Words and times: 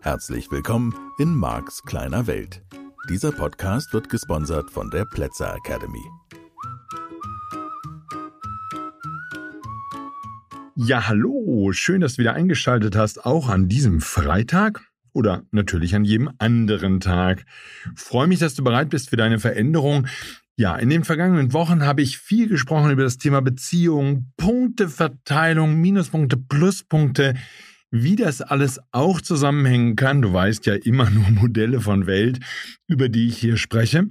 Herzlich 0.00 0.50
willkommen 0.50 0.94
in 1.18 1.34
Marks 1.34 1.82
kleiner 1.82 2.26
Welt. 2.26 2.62
Dieser 3.08 3.32
Podcast 3.32 3.92
wird 3.92 4.08
gesponsert 4.08 4.70
von 4.70 4.90
der 4.90 5.04
Plätzer 5.06 5.54
Academy. 5.54 6.04
Ja, 10.76 11.08
hallo, 11.08 11.72
schön, 11.72 12.00
dass 12.00 12.14
du 12.14 12.18
wieder 12.18 12.34
eingeschaltet 12.34 12.96
hast, 12.96 13.24
auch 13.24 13.48
an 13.48 13.68
diesem 13.68 14.00
Freitag 14.00 14.82
oder 15.12 15.44
natürlich 15.52 15.94
an 15.94 16.04
jedem 16.04 16.30
anderen 16.38 17.00
Tag. 17.00 17.46
Freue 17.96 18.26
mich, 18.26 18.40
dass 18.40 18.54
du 18.54 18.62
bereit 18.62 18.90
bist 18.90 19.10
für 19.10 19.16
deine 19.16 19.38
Veränderung. 19.38 20.06
Ja, 20.56 20.76
in 20.76 20.88
den 20.88 21.02
vergangenen 21.02 21.52
Wochen 21.52 21.84
habe 21.84 22.02
ich 22.02 22.18
viel 22.18 22.48
gesprochen 22.48 22.92
über 22.92 23.02
das 23.02 23.18
Thema 23.18 23.42
Beziehung, 23.42 24.32
Punkteverteilung, 24.36 25.74
Minuspunkte, 25.80 26.36
Pluspunkte, 26.36 27.34
wie 27.90 28.14
das 28.14 28.40
alles 28.40 28.80
auch 28.92 29.20
zusammenhängen 29.20 29.96
kann. 29.96 30.22
Du 30.22 30.32
weißt 30.32 30.66
ja 30.66 30.74
immer 30.74 31.10
nur 31.10 31.28
Modelle 31.30 31.80
von 31.80 32.06
Welt, 32.06 32.38
über 32.86 33.08
die 33.08 33.26
ich 33.26 33.38
hier 33.38 33.56
spreche. 33.56 34.06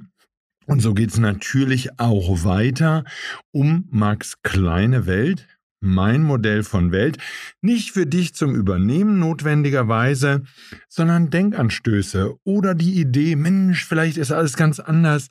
Und 0.65 0.81
so 0.81 0.93
geht 0.93 1.11
es 1.11 1.17
natürlich 1.17 1.97
auch 1.97 2.43
weiter 2.43 3.05
um 3.51 3.87
Max 3.89 4.41
Kleine 4.43 5.05
Welt, 5.05 5.47
mein 5.79 6.23
Modell 6.23 6.63
von 6.63 6.91
Welt, 6.91 7.17
nicht 7.61 7.91
für 7.91 8.05
dich 8.05 8.35
zum 8.35 8.53
Übernehmen 8.53 9.19
notwendigerweise, 9.19 10.43
sondern 10.89 11.29
Denkanstöße 11.29 12.35
oder 12.43 12.75
die 12.75 12.99
Idee, 12.99 13.37
Mensch, 13.37 13.85
vielleicht 13.85 14.17
ist 14.17 14.31
alles 14.31 14.55
ganz 14.57 14.79
anders. 14.81 15.29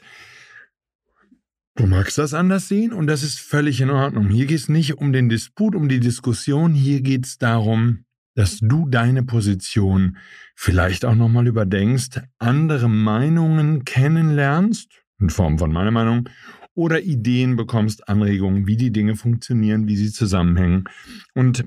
Du 1.75 1.87
magst 1.87 2.19
das 2.19 2.35
anders 2.35 2.69
sehen 2.69 2.93
und 2.93 3.07
das 3.07 3.23
ist 3.23 3.41
völlig 3.41 3.81
in 3.81 3.91
Ordnung. 3.91 4.29
Hier 4.29 4.47
geht 4.47 4.59
es 4.59 4.69
nicht 4.69 4.99
um 4.99 5.13
den 5.13 5.31
Disput, 5.31 5.75
um 5.75 5.89
die 5.89 6.01
Diskussion, 6.01 6.75
hier 6.75 7.01
geht 7.01 7.25
es 7.25 7.39
darum, 7.39 8.05
dass 8.35 8.59
du 8.59 8.89
deine 8.89 9.23
Position 9.23 10.19
vielleicht 10.55 11.05
auch 11.05 11.15
nochmal 11.15 11.47
überdenkst, 11.47 12.21
andere 12.39 12.89
Meinungen 12.89 13.85
kennenlernst, 13.85 15.03
in 15.19 15.31
Form 15.31 15.59
von 15.59 15.73
meiner 15.73 15.91
Meinung, 15.91 16.29
oder 16.75 17.03
Ideen 17.03 17.57
bekommst, 17.57 18.09
Anregungen, 18.09 18.67
wie 18.67 18.77
die 18.77 18.93
Dinge 18.93 19.17
funktionieren, 19.17 19.87
wie 19.89 19.97
sie 19.97 20.11
zusammenhängen. 20.11 20.85
Und 21.35 21.65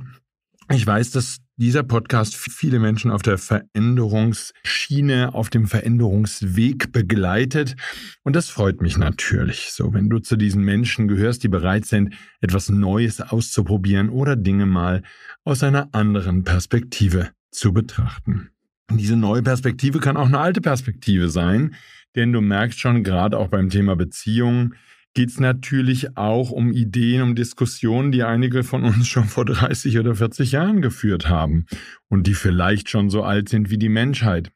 ich 0.72 0.86
weiß, 0.86 1.12
dass 1.12 1.40
dieser 1.58 1.84
Podcast 1.84 2.36
viele 2.36 2.80
Menschen 2.80 3.12
auf 3.12 3.22
der 3.22 3.38
Veränderungsschiene, 3.38 5.34
auf 5.34 5.50
dem 5.50 5.68
Veränderungsweg 5.68 6.92
begleitet. 6.92 7.76
Und 8.24 8.36
das 8.36 8.50
freut 8.50 8.82
mich 8.82 8.98
natürlich. 8.98 9.72
So, 9.72 9.94
wenn 9.94 10.10
du 10.10 10.20
zu 10.20 10.36
diesen 10.36 10.64
Menschen 10.64 11.08
gehörst, 11.08 11.44
die 11.44 11.48
bereit 11.48 11.86
sind, 11.86 12.14
etwas 12.42 12.70
Neues 12.70 13.22
auszuprobieren 13.22 14.10
oder 14.10 14.36
Dinge 14.36 14.66
mal 14.66 15.02
aus 15.44 15.64
einer 15.64 15.90
anderen 15.94 16.44
Perspektive 16.44 17.30
zu 17.52 17.72
betrachten. 17.72 18.50
Und 18.90 18.98
diese 19.00 19.16
neue 19.16 19.42
Perspektive 19.42 20.00
kann 20.00 20.18
auch 20.18 20.28
eine 20.28 20.40
alte 20.40 20.62
Perspektive 20.62 21.30
sein, 21.30 21.76
denn 22.16 22.32
du 22.32 22.42
merkst 22.42 22.80
schon 22.80 23.04
gerade 23.04 23.38
auch 23.38 23.48
beim 23.48 23.70
Thema 23.70 23.96
Beziehungen, 23.96 24.76
geht 25.16 25.30
es 25.30 25.40
natürlich 25.40 26.18
auch 26.18 26.52
um 26.52 26.72
Ideen, 26.72 27.24
um 27.24 27.36
Diskussionen, 27.36 28.12
die 28.12 28.24
einige 28.24 28.64
von 28.64 28.84
uns 28.84 29.08
schon 29.08 29.24
vor 29.24 29.46
30 29.46 29.98
oder 29.98 30.14
40 30.14 30.52
Jahren 30.52 30.82
geführt 30.82 31.28
haben 31.28 31.66
und 32.08 32.28
die 32.28 32.36
vielleicht 32.36 32.90
schon 32.90 33.10
so 33.10 33.24
alt 33.24 33.50
sind 33.50 33.72
wie 33.72 33.80
die 33.80 33.90
Menschheit. 33.90 34.52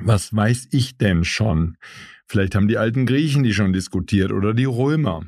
Was 0.00 0.34
weiß 0.34 0.68
ich 0.70 0.98
denn 0.98 1.24
schon? 1.24 1.76
Vielleicht 2.26 2.54
haben 2.54 2.68
die 2.68 2.78
alten 2.78 3.06
Griechen 3.06 3.42
die 3.42 3.54
schon 3.54 3.72
diskutiert 3.72 4.30
oder 4.30 4.54
die 4.54 4.66
Römer 4.66 5.24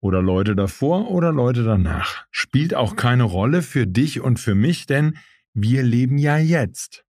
oder 0.00 0.20
Leute 0.20 0.56
davor 0.56 1.10
oder 1.10 1.30
Leute 1.30 1.62
danach. 1.62 2.24
Spielt 2.30 2.74
auch 2.74 2.96
keine 2.96 3.22
Rolle 3.22 3.62
für 3.62 3.86
dich 3.86 4.20
und 4.20 4.40
für 4.40 4.54
mich, 4.54 4.86
denn 4.86 5.16
wir 5.54 5.82
leben 5.82 6.18
ja 6.18 6.38
jetzt. 6.38 7.04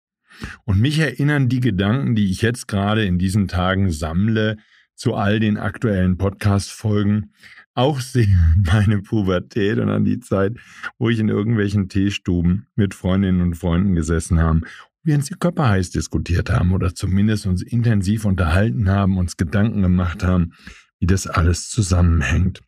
Und 0.64 0.80
mich 0.80 1.00
erinnern 1.00 1.50
die 1.50 1.60
Gedanken, 1.60 2.16
die 2.16 2.30
ich 2.30 2.42
jetzt 2.42 2.68
gerade 2.68 3.06
in 3.06 3.18
diesen 3.18 3.48
Tagen 3.48 3.92
sammle, 3.92 4.58
zu 5.02 5.16
all 5.16 5.40
den 5.40 5.58
aktuellen 5.58 6.18
Podcast-Folgen 6.18 7.32
auch 7.74 8.00
sehr 8.00 8.28
meine 8.72 9.02
Pubertät 9.02 9.80
und 9.80 9.90
an 9.90 10.06
die 10.06 10.20
Zeit, 10.20 10.54
wo 11.00 11.10
ich 11.10 11.20
in 11.20 11.30
irgendwelchen 11.30 11.90
Teestuben 11.90 12.68
mit 12.76 12.94
Freundinnen 12.94 13.42
und 13.42 13.56
Freunden 13.56 13.96
gesessen 13.96 14.40
haben 14.40 14.64
wir 15.04 15.16
uns 15.16 15.28
die 15.28 15.34
Körper 15.36 15.70
heiß 15.70 15.90
diskutiert 15.90 16.50
haben 16.50 16.74
oder 16.74 16.94
zumindest 16.94 17.48
uns 17.48 17.64
intensiv 17.64 18.26
unterhalten 18.26 18.90
haben, 18.90 19.18
uns 19.18 19.38
Gedanken 19.38 19.82
gemacht 19.82 20.24
haben, 20.24 20.54
wie 21.00 21.08
das 21.08 21.26
alles 21.26 21.70
zusammenhängt. 21.70 22.62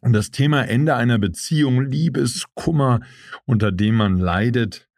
Und 0.00 0.12
das 0.12 0.30
Thema 0.30 0.62
Ende 0.62 0.96
einer 0.96 1.18
Beziehung, 1.18 1.82
Liebeskummer, 1.82 3.00
unter 3.44 3.70
dem 3.70 3.94
man 3.94 4.18
leidet, 4.18 4.88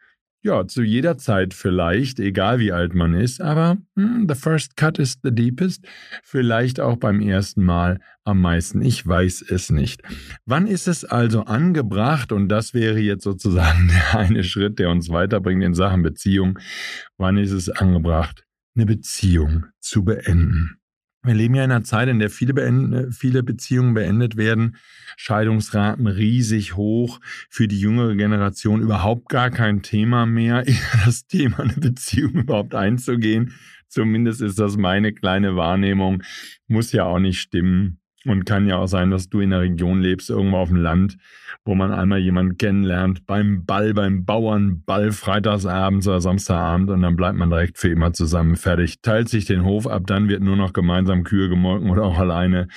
ja, 0.43 0.67
zu 0.67 0.83
jeder 0.83 1.19
Zeit 1.19 1.55
vielleicht, 1.55 2.19
egal 2.19 2.59
wie 2.59 2.73
alt 2.73 2.95
man 2.95 3.15
ist, 3.15 3.41
aber 3.41 3.79
hm, 3.97 4.27
the 4.29 4.35
first 4.35 4.77
cut 4.77 4.99
is 4.99 5.19
the 5.23 5.33
deepest, 5.33 5.87
vielleicht 6.25 6.81
auch 6.81 6.97
beim 6.97 7.21
ersten 7.21 7.65
Mal 7.65 8.01
am 8.25 8.41
meisten. 8.41 8.83
Ich 8.83 9.07
weiß 9.07 9.45
es 9.49 9.71
nicht. 9.71 10.03
Wann 10.45 10.67
ist 10.67 10.89
es 10.89 11.05
also 11.05 11.45
angebracht, 11.45 12.33
und 12.33 12.49
das 12.49 12.75
wäre 12.75 12.99
jetzt 12.99 13.25
sozusagen 13.25 13.89
der 14.13 14.19
eine 14.19 14.43
Schritt, 14.43 14.79
der 14.79 14.91
uns 14.91 15.09
weiterbringt 15.09 15.63
in 15.63 15.75
Sachen 15.75 16.03
Beziehung, 16.03 16.59
wann 17.17 17.37
ist 17.37 17.53
es 17.53 17.69
angebracht, 17.69 18.45
eine 18.75 18.87
Beziehung 18.87 19.67
zu 19.81 20.05
beenden? 20.05 20.82
Wir 21.25 21.35
leben 21.35 21.55
ja 21.55 21.65
in 21.65 21.71
einer 21.71 21.85
Zeit, 21.85 22.09
in 22.09 22.19
der 22.19 22.31
viele, 22.31 22.53
beende, 22.53 23.13
viele 23.13 23.45
Beziehungen 23.45 23.95
beendet 23.95 24.37
werden, 24.37 24.77
Scheidungsraten 25.17 26.09
riesig 26.09 26.75
hoch, 26.75 27.21
für 27.49 27.69
die 27.69 27.79
jüngere 27.79 28.17
Generation 28.17 28.83
überhaupt 28.83 29.29
gar 29.29 29.51
kein 29.51 29.83
Thema 29.83 30.27
mehr, 30.27 30.65
das 31.05 31.27
Thema 31.29 31.61
eine 31.61 31.75
Beziehung 31.75 32.33
überhaupt 32.33 32.75
einzugehen. 32.75 33.55
Zumindest 33.87 34.41
ist 34.41 34.59
das 34.59 34.77
meine 34.77 35.13
kleine 35.13 35.55
Wahrnehmung, 35.55 36.25
muss 36.67 36.91
ja 36.91 37.05
auch 37.05 37.21
nicht 37.21 37.41
stimmen. 37.41 38.02
Und 38.25 38.45
kann 38.45 38.67
ja 38.67 38.77
auch 38.77 38.87
sein, 38.87 39.11
dass 39.11 39.29
du 39.29 39.41
in 39.41 39.53
einer 39.53 39.63
Region 39.63 40.01
lebst, 40.01 40.31
irgendwo 40.31 40.59
auf 40.59 40.69
dem 40.69 40.77
Land, 40.77 41.17
wo 41.65 41.75
man 41.75 41.93
einmal 41.93 42.19
jemanden 42.19 42.57
kennenlernt, 42.57 43.27
beim 43.27 43.65
Ball, 43.65 43.95
beim 43.95 44.25
Bauernball, 44.25 45.13
freitagsabends 45.13 46.07
oder 46.07 46.21
Samstagabend 46.21 46.91
und 46.91 47.03
dann 47.03 47.17
bleibt 47.17 47.37
man 47.37 47.51
direkt 47.51 47.79
für 47.79 47.89
immer 47.89 48.13
zusammen 48.13 48.57
fertig. 48.57 49.01
Teilt 49.03 49.29
sich 49.29 49.45
den 49.45 49.65
Hof 49.65 49.87
ab, 49.87 50.03
dann 50.07 50.29
wird 50.29 50.43
nur 50.43 50.57
noch 50.57 50.73
gemeinsam 50.73 51.25
Kühe 51.25 51.49
gemolken 51.49 51.91
oder 51.91 52.05
auch 52.05 52.19
alleine. 52.19 52.69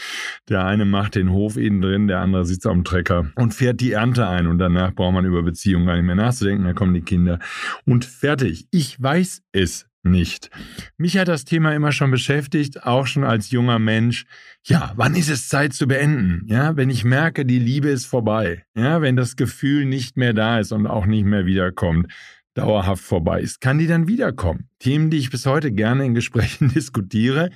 Der 0.50 0.66
eine 0.66 0.86
macht 0.86 1.16
den 1.16 1.32
Hof 1.32 1.58
innen 1.58 1.82
drin, 1.82 2.08
der 2.08 2.20
andere 2.20 2.46
sitzt 2.46 2.66
am 2.68 2.84
Trecker 2.84 3.32
und 3.36 3.54
fährt 3.54 3.82
die 3.82 3.92
Ernte 3.92 4.28
ein 4.28 4.48
und 4.48 4.58
danach 4.58 4.94
braucht 4.94 5.14
man 5.14 5.26
über 5.26 5.44
Beziehungen 5.44 5.86
gar 5.86 5.96
nicht 5.96 6.06
mehr 6.06 6.16
nachzudenken, 6.16 6.66
dann 6.66 6.76
kommen 6.76 6.94
die 6.94 7.02
Kinder 7.02 7.40
und 7.86 8.06
fertig. 8.06 8.68
Ich 8.72 9.02
weiß 9.02 9.44
es 9.52 9.88
nicht. 10.06 10.50
Mich 10.98 11.18
hat 11.18 11.28
das 11.28 11.46
Thema 11.46 11.74
immer 11.74 11.92
schon 11.92 12.12
beschäftigt, 12.12 12.84
auch 12.84 13.08
schon 13.08 13.24
als 13.24 13.52
junger 13.52 13.80
Mensch. 13.80 14.26
Ja, 14.64 14.94
wann 14.96 15.16
ist 15.16 15.30
es 15.30 15.50
Zeit 15.50 15.74
zu 15.74 15.88
beenden? 15.88 16.46
Ja, 16.48 16.78
wenn 16.78 16.90
ich 16.90 17.04
merke, 17.04 17.46
die 17.46 17.60
Liebe 17.60 17.90
ist 17.90 18.06
vorbei. 18.06 18.64
Ja, 18.76 19.02
wenn 19.02 19.16
das 19.16 19.36
Gefühl 19.36 19.86
nicht 19.86 20.18
mehr 20.18 20.34
da 20.34 20.60
ist 20.60 20.72
und 20.72 20.88
auch 20.88 21.06
nicht 21.06 21.26
mehr 21.26 21.46
wiederkommt, 21.46 22.12
dauerhaft 22.54 23.04
vorbei 23.04 23.42
ist, 23.42 23.60
kann 23.60 23.78
die 23.78 23.88
dann 23.88 24.08
wiederkommen? 24.08 24.70
Themen, 24.80 25.10
die 25.10 25.18
ich 25.18 25.30
bis 25.30 25.46
heute 25.46 25.72
gerne 25.72 26.06
in 26.06 26.14
Gesprächen 26.14 26.70
diskutiere. 26.74 27.50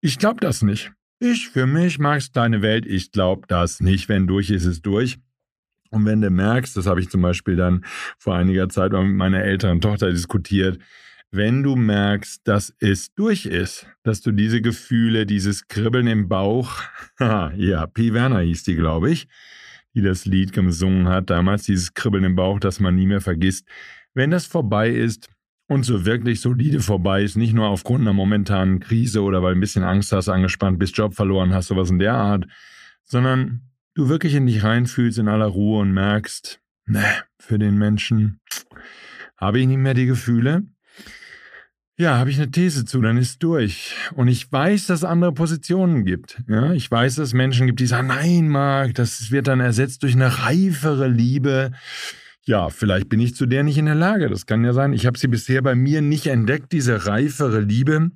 Ich 0.00 0.18
glaube 0.18 0.40
das 0.40 0.62
nicht. 0.62 0.92
Ich 1.20 1.50
für 1.50 1.66
mich 1.66 1.98
mag's 1.98 2.32
deine 2.32 2.62
Welt. 2.62 2.86
Ich 2.86 3.12
glaube 3.12 3.46
das 3.46 3.80
nicht. 3.80 4.08
Wenn 4.08 4.26
durch 4.26 4.50
ist, 4.50 4.64
ist 4.64 4.84
durch. 4.86 5.18
Und 5.92 6.06
wenn 6.06 6.22
du 6.22 6.30
merkst, 6.30 6.76
das 6.76 6.86
habe 6.86 7.00
ich 7.00 7.10
zum 7.10 7.20
Beispiel 7.20 7.54
dann 7.54 7.84
vor 8.18 8.34
einiger 8.34 8.68
Zeit 8.68 8.92
mal 8.92 9.04
mit 9.04 9.14
meiner 9.14 9.42
älteren 9.44 9.80
Tochter 9.80 10.10
diskutiert, 10.10 10.78
wenn 11.32 11.62
du 11.62 11.76
merkst, 11.76 12.46
dass 12.46 12.74
es 12.78 13.14
durch 13.14 13.46
ist, 13.46 13.86
dass 14.02 14.20
du 14.20 14.32
diese 14.32 14.60
Gefühle, 14.60 15.24
dieses 15.24 15.66
Kribbeln 15.66 16.06
im 16.06 16.28
Bauch, 16.28 16.82
ja, 17.18 17.86
P. 17.86 18.12
Werner 18.12 18.40
hieß 18.40 18.64
die, 18.64 18.76
glaube 18.76 19.10
ich, 19.10 19.26
die 19.94 20.02
das 20.02 20.26
Lied 20.26 20.52
gesungen 20.52 21.08
hat, 21.08 21.30
damals 21.30 21.64
dieses 21.64 21.94
Kribbeln 21.94 22.24
im 22.24 22.36
Bauch, 22.36 22.60
das 22.60 22.80
man 22.80 22.94
nie 22.94 23.06
mehr 23.06 23.22
vergisst, 23.22 23.66
wenn 24.12 24.30
das 24.30 24.44
vorbei 24.44 24.90
ist 24.90 25.30
und 25.68 25.84
so 25.84 26.04
wirklich 26.04 26.42
solide 26.42 26.80
vorbei 26.80 27.22
ist, 27.22 27.36
nicht 27.36 27.54
nur 27.54 27.68
aufgrund 27.68 28.02
einer 28.02 28.12
momentanen 28.12 28.78
Krise 28.78 29.22
oder 29.22 29.42
weil 29.42 29.54
ein 29.54 29.60
bisschen 29.60 29.84
Angst 29.84 30.12
hast, 30.12 30.28
angespannt 30.28 30.78
bist, 30.78 30.98
Job 30.98 31.14
verloren 31.14 31.54
hast, 31.54 31.68
sowas 31.68 31.88
in 31.88 31.98
der 31.98 32.12
Art, 32.12 32.44
sondern 33.04 33.70
du 33.94 34.10
wirklich 34.10 34.34
in 34.34 34.46
dich 34.46 34.62
reinfühlst 34.62 35.18
in 35.18 35.28
aller 35.28 35.46
Ruhe 35.46 35.80
und 35.80 35.94
merkst, 35.94 36.60
ne, 36.84 37.04
für 37.38 37.58
den 37.58 37.78
Menschen 37.78 38.40
habe 39.38 39.60
ich 39.60 39.66
nicht 39.66 39.78
mehr 39.78 39.94
die 39.94 40.06
Gefühle, 40.06 40.66
ja, 41.98 42.16
habe 42.16 42.30
ich 42.30 42.36
eine 42.38 42.50
These 42.50 42.84
zu, 42.84 43.00
dann 43.00 43.18
ist 43.18 43.42
durch. 43.42 43.94
Und 44.14 44.28
ich 44.28 44.50
weiß, 44.50 44.86
dass 44.86 45.00
es 45.00 45.04
andere 45.04 45.32
Positionen 45.32 46.04
gibt. 46.04 46.42
Ja, 46.48 46.72
ich 46.72 46.90
weiß, 46.90 47.16
dass 47.16 47.28
es 47.28 47.34
Menschen 47.34 47.66
gibt, 47.66 47.80
die 47.80 47.86
sagen, 47.86 48.08
nein, 48.08 48.48
Marc, 48.48 48.94
das 48.94 49.30
wird 49.30 49.46
dann 49.46 49.60
ersetzt 49.60 50.02
durch 50.02 50.14
eine 50.14 50.38
reifere 50.44 51.08
Liebe. 51.08 51.72
Ja, 52.44 52.70
vielleicht 52.70 53.08
bin 53.08 53.20
ich 53.20 53.36
zu 53.36 53.46
der 53.46 53.62
nicht 53.62 53.78
in 53.78 53.86
der 53.86 53.94
Lage. 53.94 54.28
Das 54.28 54.46
kann 54.46 54.64
ja 54.64 54.72
sein. 54.72 54.92
Ich 54.92 55.06
habe 55.06 55.18
sie 55.18 55.28
bisher 55.28 55.62
bei 55.62 55.74
mir 55.74 56.00
nicht 56.00 56.26
entdeckt, 56.26 56.72
diese 56.72 57.06
reifere 57.06 57.60
Liebe. 57.60 58.10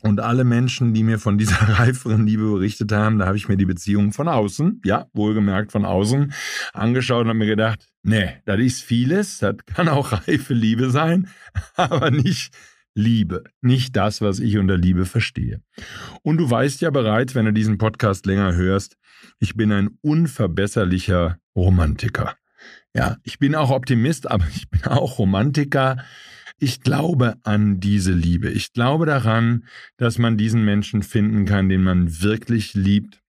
Und 0.00 0.18
alle 0.18 0.42
Menschen, 0.42 0.94
die 0.94 1.04
mir 1.04 1.20
von 1.20 1.38
dieser 1.38 1.56
reiferen 1.78 2.26
Liebe 2.26 2.50
berichtet 2.50 2.90
haben, 2.92 3.18
da 3.18 3.26
habe 3.26 3.36
ich 3.36 3.48
mir 3.48 3.56
die 3.56 3.66
Beziehung 3.66 4.12
von 4.12 4.26
außen, 4.26 4.80
ja, 4.84 5.06
wohlgemerkt 5.12 5.70
von 5.70 5.84
außen, 5.84 6.32
angeschaut 6.72 7.22
und 7.22 7.28
habe 7.28 7.38
mir 7.38 7.46
gedacht, 7.46 7.86
nee, 8.02 8.30
das 8.44 8.58
ist 8.58 8.82
vieles, 8.82 9.38
das 9.38 9.56
kann 9.64 9.88
auch 9.88 10.12
reife 10.26 10.54
Liebe 10.54 10.90
sein, 10.90 11.28
aber 11.76 12.10
nicht 12.10 12.52
Liebe, 12.94 13.44
nicht 13.60 13.96
das, 13.96 14.20
was 14.20 14.38
ich 14.38 14.58
unter 14.58 14.76
Liebe 14.76 15.06
verstehe. 15.06 15.60
Und 16.22 16.36
du 16.36 16.50
weißt 16.50 16.80
ja 16.80 16.90
bereits, 16.90 17.34
wenn 17.34 17.46
du 17.46 17.52
diesen 17.52 17.78
Podcast 17.78 18.26
länger 18.26 18.54
hörst, 18.54 18.96
ich 19.38 19.54
bin 19.54 19.72
ein 19.72 19.90
unverbesserlicher 20.02 21.38
Romantiker. 21.54 22.36
Ja, 22.94 23.16
ich 23.22 23.38
bin 23.38 23.54
auch 23.54 23.70
Optimist, 23.70 24.30
aber 24.30 24.46
ich 24.54 24.68
bin 24.68 24.84
auch 24.84 25.18
Romantiker 25.18 25.96
ich 26.62 26.80
glaube 26.80 27.34
an 27.42 27.80
diese 27.80 28.12
Liebe. 28.12 28.48
Ich 28.48 28.72
glaube 28.72 29.04
daran, 29.04 29.64
dass 29.96 30.18
man 30.18 30.36
diesen 30.36 30.64
Menschen 30.64 31.02
finden 31.02 31.44
kann, 31.44 31.68
den 31.68 31.82
man 31.82 32.22
wirklich 32.22 32.74
liebt. 32.74 33.20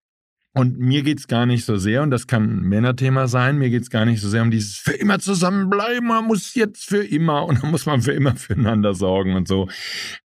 Und 0.55 0.77
mir 0.77 1.01
geht 1.01 1.17
es 1.17 1.27
gar 1.27 1.47
nicht 1.47 1.65
so 1.65 1.77
sehr, 1.77 2.03
und 2.03 2.11
das 2.11 2.27
kann 2.27 2.43
ein 2.43 2.61
Männerthema 2.61 3.27
sein, 3.27 3.57
mir 3.57 3.71
geht 3.71 3.81
es 3.81 3.89
gar 3.89 4.05
nicht 4.05 4.21
so 4.21 4.29
sehr 4.29 4.43
um 4.43 4.51
dieses 4.51 4.75
für 4.75 4.93
immer 4.93 5.17
zusammenbleiben, 5.17 6.07
man 6.07 6.25
muss 6.25 6.53
jetzt 6.53 6.85
für 6.85 7.03
immer 7.03 7.45
und 7.45 7.63
dann 7.63 7.71
muss 7.71 7.87
man 7.87 8.03
für 8.03 8.11
immer 8.11 8.35
füreinander 8.35 8.93
sorgen 8.93 9.35
und 9.35 9.47
so. 9.47 9.67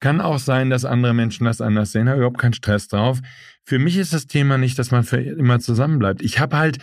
Kann 0.02 0.20
auch 0.20 0.40
sein, 0.40 0.70
dass 0.70 0.84
andere 0.84 1.14
Menschen 1.14 1.46
das 1.46 1.62
anders 1.62 1.94
sehen, 1.94 2.10
habe 2.10 2.18
überhaupt 2.18 2.40
keinen 2.40 2.54
Stress 2.54 2.90
drauf. 2.90 3.22
Für 3.64 3.80
mich 3.80 3.96
ist 3.96 4.14
das 4.14 4.28
Thema 4.28 4.58
nicht, 4.58 4.78
dass 4.78 4.92
man 4.92 5.06
für 5.06 5.18
immer 5.18 5.60
zusammenbleibt. 5.60 6.22
Ich 6.22 6.40
habe 6.40 6.58
halt 6.58 6.80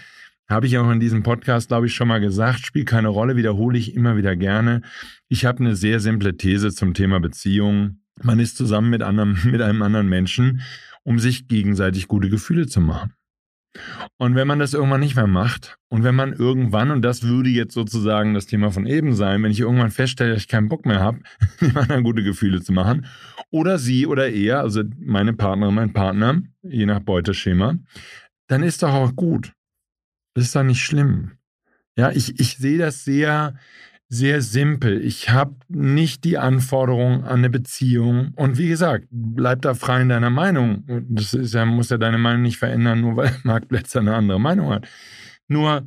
habe 0.48 0.66
ich 0.66 0.76
auch 0.76 0.90
in 0.90 1.00
diesem 1.00 1.22
Podcast, 1.22 1.68
glaube 1.68 1.86
ich, 1.86 1.94
schon 1.94 2.08
mal 2.08 2.20
gesagt, 2.20 2.66
spielt 2.66 2.86
keine 2.86 3.08
Rolle, 3.08 3.36
wiederhole 3.36 3.78
ich 3.78 3.94
immer 3.94 4.16
wieder 4.16 4.36
gerne. 4.36 4.82
Ich 5.28 5.46
habe 5.46 5.60
eine 5.60 5.74
sehr 5.74 6.00
simple 6.00 6.36
These 6.36 6.74
zum 6.74 6.92
Thema 6.92 7.18
Beziehung. 7.18 8.00
Man 8.22 8.38
ist 8.38 8.56
zusammen 8.56 8.90
mit, 8.90 9.02
anderem, 9.02 9.38
mit 9.44 9.62
einem 9.62 9.82
anderen 9.82 10.08
Menschen, 10.08 10.60
um 11.02 11.18
sich 11.18 11.48
gegenseitig 11.48 12.08
gute 12.08 12.28
Gefühle 12.28 12.66
zu 12.66 12.80
machen. 12.80 13.14
Und 14.18 14.34
wenn 14.34 14.46
man 14.46 14.58
das 14.58 14.74
irgendwann 14.74 15.00
nicht 15.00 15.16
mehr 15.16 15.26
macht 15.26 15.78
und 15.88 16.04
wenn 16.04 16.14
man 16.14 16.32
irgendwann, 16.32 16.90
und 16.90 17.02
das 17.02 17.22
würde 17.22 17.50
jetzt 17.50 17.74
sozusagen 17.74 18.34
das 18.34 18.46
Thema 18.46 18.70
von 18.70 18.86
eben 18.86 19.14
sein, 19.14 19.42
wenn 19.42 19.50
ich 19.50 19.60
irgendwann 19.60 19.90
feststelle, 19.90 20.32
dass 20.32 20.42
ich 20.42 20.48
keinen 20.48 20.68
Bock 20.68 20.86
mehr 20.86 21.00
habe, 21.00 21.20
dem 21.60 21.76
anderen 21.76 22.04
gute 22.04 22.22
Gefühle 22.22 22.62
zu 22.62 22.72
machen, 22.72 23.06
oder 23.50 23.78
sie 23.78 24.06
oder 24.06 24.30
er, 24.30 24.60
also 24.60 24.82
meine 24.98 25.32
Partnerin, 25.32 25.74
mein 25.74 25.92
Partner, 25.92 26.42
je 26.62 26.86
nach 26.86 27.00
Beuteschema, 27.00 27.76
dann 28.46 28.62
ist 28.62 28.82
doch 28.82 28.92
auch 28.92 29.14
gut. 29.14 29.52
Das 30.34 30.44
ist 30.44 30.56
doch 30.56 30.62
nicht 30.62 30.82
schlimm. 30.82 31.32
Ja, 31.96 32.10
ich, 32.10 32.40
ich 32.40 32.56
sehe 32.56 32.78
das 32.78 33.04
sehr, 33.04 33.54
sehr 34.14 34.42
simpel. 34.42 35.04
Ich 35.04 35.30
habe 35.30 35.56
nicht 35.68 36.24
die 36.24 36.38
Anforderung 36.38 37.24
an 37.24 37.38
eine 37.38 37.50
Beziehung. 37.50 38.32
Und 38.36 38.58
wie 38.58 38.68
gesagt, 38.68 39.06
bleib 39.10 39.62
da 39.62 39.74
frei 39.74 40.02
in 40.02 40.08
deiner 40.08 40.30
Meinung. 40.30 40.84
Das 41.08 41.34
ist 41.34 41.54
ja, 41.54 41.64
muss 41.64 41.90
ja 41.90 41.98
deine 41.98 42.18
Meinung 42.18 42.42
nicht 42.42 42.58
verändern, 42.58 43.00
nur 43.00 43.16
weil 43.16 43.36
Marc 43.42 43.68
Plätzer 43.68 44.00
eine 44.00 44.14
andere 44.14 44.40
Meinung 44.40 44.70
hat. 44.70 44.88
Nur, 45.46 45.86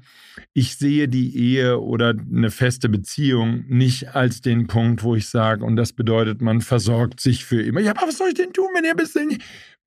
ich 0.53 0.75
sehe 0.75 1.07
die 1.07 1.35
Ehe 1.35 1.79
oder 1.79 2.09
eine 2.09 2.51
feste 2.51 2.89
Beziehung 2.89 3.65
nicht 3.67 4.15
als 4.15 4.41
den 4.41 4.67
Punkt, 4.67 5.03
wo 5.03 5.15
ich 5.15 5.29
sage, 5.29 5.65
und 5.65 5.75
das 5.77 5.93
bedeutet, 5.93 6.41
man 6.41 6.61
versorgt 6.61 7.19
sich 7.19 7.43
für 7.43 7.61
immer. 7.61 7.79
Ja, 7.79 7.91
aber 7.91 8.07
was 8.07 8.17
soll 8.17 8.27
ich 8.27 8.35
denn 8.35 8.53
tun, 8.53 8.67
wenn 8.75 8.85
ihr 8.85 8.95
bis 8.95 9.13
denn. 9.13 9.37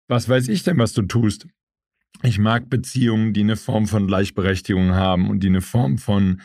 Was 0.08 0.28
weiß 0.28 0.48
ich 0.48 0.64
denn, 0.64 0.78
was 0.78 0.92
du 0.92 1.02
tust? 1.02 1.46
Ich 2.22 2.38
mag 2.38 2.68
Beziehungen, 2.68 3.32
die 3.32 3.40
eine 3.40 3.56
Form 3.56 3.86
von 3.86 4.06
Gleichberechtigung 4.06 4.90
haben 4.90 5.30
und 5.30 5.40
die 5.40 5.48
eine 5.48 5.62
Form 5.62 5.98
von 5.98 6.40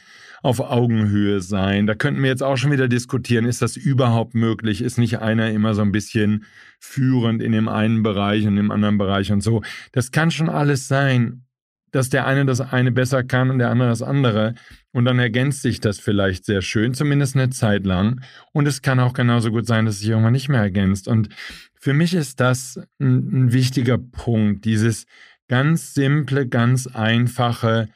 auf 0.46 0.60
Augenhöhe 0.60 1.42
sein. 1.42 1.88
Da 1.88 1.96
könnten 1.96 2.22
wir 2.22 2.30
jetzt 2.30 2.44
auch 2.44 2.56
schon 2.56 2.72
wieder 2.72 2.88
diskutieren, 2.88 3.46
ist 3.46 3.64
das 3.64 3.78
überhaupt 3.78 4.36
möglich? 4.36 4.84
Ist 4.84 5.00
nicht 5.00 5.18
einer 5.18 5.50
immer 5.50 5.74
so 5.74 5.82
ein 5.82 5.92
bisschen 5.92 6.46
führend 6.80 7.42
in 7.42 7.52
dem 7.52 7.68
einen 7.68 8.04
Bereich 8.04 8.46
und 8.46 8.56
im 8.58 8.70
anderen 8.70 9.00
Bereich 9.00 9.32
und 9.32 9.42
so? 9.42 9.64
Das 9.92 10.12
kann 10.12 10.30
schon 10.30 10.48
alles 10.48 10.88
sein, 10.88 11.46
dass 11.90 12.10
der 12.10 12.28
eine 12.28 12.46
das 12.46 12.62
eine 12.62 12.92
besser 12.92 13.24
kann 13.24 13.50
und 13.50 13.58
der 13.58 13.72
andere 13.72 13.90
das 13.90 14.04
andere. 14.04 14.54
Und 14.92 15.06
dann 15.06 15.18
ergänzt 15.18 15.64
sich 15.64 15.80
das 15.80 15.98
vielleicht 16.00 16.46
sehr 16.46 16.62
schön, 16.62 16.94
zumindest 16.94 17.36
eine 17.36 17.50
Zeit 17.50 17.84
lang. 17.84 18.22
Und 18.54 18.68
es 18.68 18.84
kann 18.84 19.00
auch 19.00 19.14
genauso 19.14 19.50
gut 19.50 19.66
sein, 19.66 19.88
dass 19.88 19.98
sich 19.98 20.10
irgendwann 20.10 20.34
nicht 20.34 20.50
mehr 20.50 20.62
ergänzt. 20.62 21.08
Und 21.08 21.30
für 21.80 21.94
mich 21.94 22.14
ist 22.14 22.40
das 22.40 22.80
ein, 23.00 23.46
ein 23.46 23.54
wichtiger 23.54 23.98
Punkt, 23.98 24.66
dieses 24.66 25.08
Ganz 25.48 25.94
simple, 25.94 26.48
ganz 26.48 26.88
einfache, 26.88 27.90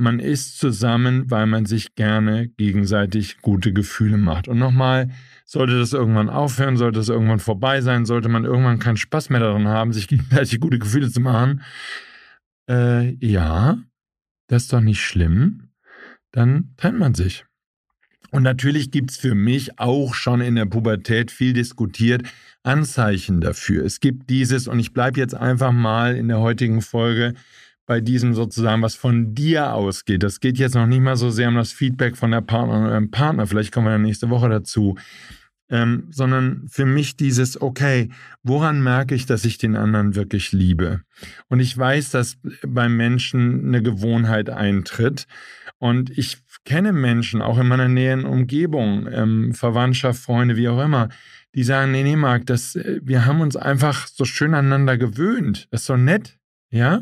man 0.00 0.18
ist 0.18 0.58
zusammen, 0.58 1.30
weil 1.30 1.46
man 1.46 1.66
sich 1.66 1.94
gerne 1.94 2.48
gegenseitig 2.48 3.38
gute 3.42 3.72
Gefühle 3.72 4.16
macht. 4.16 4.48
Und 4.48 4.58
nochmal, 4.58 5.10
sollte 5.44 5.78
das 5.78 5.92
irgendwann 5.92 6.28
aufhören, 6.28 6.76
sollte 6.76 6.98
das 6.98 7.08
irgendwann 7.08 7.40
vorbei 7.40 7.80
sein, 7.80 8.06
sollte 8.06 8.28
man 8.28 8.44
irgendwann 8.44 8.78
keinen 8.78 8.96
Spaß 8.96 9.30
mehr 9.30 9.40
daran 9.40 9.68
haben, 9.68 9.92
sich 9.92 10.08
gegenseitig 10.08 10.60
gute 10.60 10.78
Gefühle 10.78 11.10
zu 11.10 11.20
machen, 11.20 11.62
äh, 12.68 13.14
ja, 13.24 13.78
das 14.46 14.64
ist 14.64 14.72
doch 14.72 14.80
nicht 14.80 15.02
schlimm, 15.04 15.70
dann 16.32 16.74
trennt 16.76 16.98
man 16.98 17.14
sich. 17.14 17.44
Und 18.30 18.44
natürlich 18.44 18.92
gibt 18.92 19.10
es 19.10 19.16
für 19.16 19.34
mich 19.34 19.78
auch 19.80 20.14
schon 20.14 20.40
in 20.40 20.54
der 20.54 20.66
Pubertät 20.66 21.32
viel 21.32 21.52
diskutiert 21.52 22.22
Anzeichen 22.62 23.40
dafür. 23.40 23.84
Es 23.84 24.00
gibt 24.00 24.30
dieses, 24.30 24.68
und 24.68 24.78
ich 24.78 24.92
bleibe 24.92 25.18
jetzt 25.18 25.34
einfach 25.34 25.72
mal 25.72 26.14
in 26.14 26.28
der 26.28 26.38
heutigen 26.38 26.80
Folge 26.80 27.34
bei 27.90 28.00
diesem 28.00 28.34
sozusagen, 28.34 28.82
was 28.82 28.94
von 28.94 29.34
dir 29.34 29.74
ausgeht. 29.74 30.22
Das 30.22 30.38
geht 30.38 30.58
jetzt 30.58 30.76
noch 30.76 30.86
nicht 30.86 31.00
mal 31.00 31.16
so 31.16 31.28
sehr 31.28 31.48
um 31.48 31.56
das 31.56 31.72
Feedback 31.72 32.16
von 32.16 32.30
der 32.30 32.40
Partnerin 32.40 32.84
oder 32.84 32.94
dem 32.94 33.10
Partner, 33.10 33.48
vielleicht 33.48 33.72
kommen 33.72 33.88
wir 33.88 33.90
dann 33.90 34.02
nächste 34.02 34.30
Woche 34.30 34.48
dazu, 34.48 34.94
ähm, 35.70 36.06
sondern 36.12 36.68
für 36.68 36.86
mich 36.86 37.16
dieses, 37.16 37.60
okay, 37.60 38.10
woran 38.44 38.80
merke 38.80 39.16
ich, 39.16 39.26
dass 39.26 39.44
ich 39.44 39.58
den 39.58 39.74
anderen 39.74 40.14
wirklich 40.14 40.52
liebe? 40.52 41.00
Und 41.48 41.58
ich 41.58 41.76
weiß, 41.76 42.12
dass 42.12 42.38
beim 42.64 42.96
Menschen 42.96 43.66
eine 43.66 43.82
Gewohnheit 43.82 44.50
eintritt. 44.50 45.26
Und 45.78 46.16
ich 46.16 46.38
kenne 46.64 46.92
Menschen, 46.92 47.42
auch 47.42 47.58
in 47.58 47.66
meiner 47.66 47.88
näheren 47.88 48.24
Umgebung, 48.24 49.08
ähm, 49.10 49.52
Verwandtschaft, 49.52 50.22
Freunde, 50.22 50.54
wie 50.54 50.68
auch 50.68 50.80
immer, 50.80 51.08
die 51.56 51.64
sagen, 51.64 51.90
nee, 51.90 52.04
nee, 52.04 52.14
Marc, 52.14 52.46
das, 52.46 52.76
äh, 52.76 53.00
wir 53.02 53.26
haben 53.26 53.40
uns 53.40 53.56
einfach 53.56 54.06
so 54.06 54.24
schön 54.24 54.54
aneinander 54.54 54.96
gewöhnt. 54.96 55.66
Das 55.72 55.80
ist 55.80 55.86
so 55.88 55.96
nett, 55.96 56.38
ja? 56.70 57.00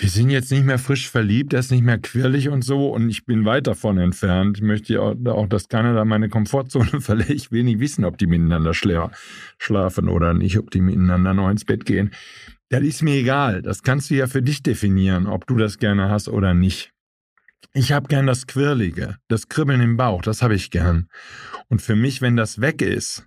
Wir 0.00 0.08
sind 0.08 0.30
jetzt 0.30 0.50
nicht 0.50 0.64
mehr 0.64 0.78
frisch 0.78 1.10
verliebt, 1.10 1.52
er 1.52 1.60
ist 1.60 1.70
nicht 1.70 1.84
mehr 1.84 1.98
quirlig 1.98 2.48
und 2.48 2.62
so 2.62 2.88
und 2.88 3.10
ich 3.10 3.26
bin 3.26 3.44
weit 3.44 3.66
davon 3.66 3.98
entfernt. 3.98 4.56
Ich 4.56 4.62
möchte 4.62 5.02
auch, 5.02 5.14
auch 5.26 5.46
dass 5.46 5.68
keiner 5.68 5.92
da 5.92 6.06
meine 6.06 6.30
Komfortzone 6.30 7.00
verlässt. 7.02 7.30
Ich 7.30 7.52
will 7.52 7.64
nicht 7.64 7.80
wissen, 7.80 8.06
ob 8.06 8.16
die 8.16 8.26
miteinander 8.26 8.72
schlafen 8.72 10.08
oder 10.08 10.32
nicht, 10.32 10.58
ob 10.58 10.70
die 10.70 10.80
miteinander 10.80 11.34
noch 11.34 11.50
ins 11.50 11.66
Bett 11.66 11.84
gehen. 11.84 12.12
Das 12.70 12.82
ist 12.82 13.02
mir 13.02 13.16
egal. 13.16 13.60
Das 13.60 13.82
kannst 13.82 14.08
du 14.08 14.14
ja 14.14 14.26
für 14.26 14.40
dich 14.40 14.62
definieren, 14.62 15.26
ob 15.26 15.46
du 15.46 15.58
das 15.58 15.76
gerne 15.76 16.08
hast 16.08 16.28
oder 16.28 16.54
nicht. 16.54 16.92
Ich 17.74 17.92
habe 17.92 18.08
gern 18.08 18.26
das 18.26 18.46
Quirlige, 18.46 19.16
das 19.28 19.48
Kribbeln 19.48 19.82
im 19.82 19.98
Bauch, 19.98 20.22
das 20.22 20.40
habe 20.40 20.54
ich 20.54 20.70
gern. 20.70 21.08
Und 21.68 21.82
für 21.82 21.94
mich, 21.94 22.22
wenn 22.22 22.36
das 22.36 22.62
weg 22.62 22.80
ist, 22.80 23.26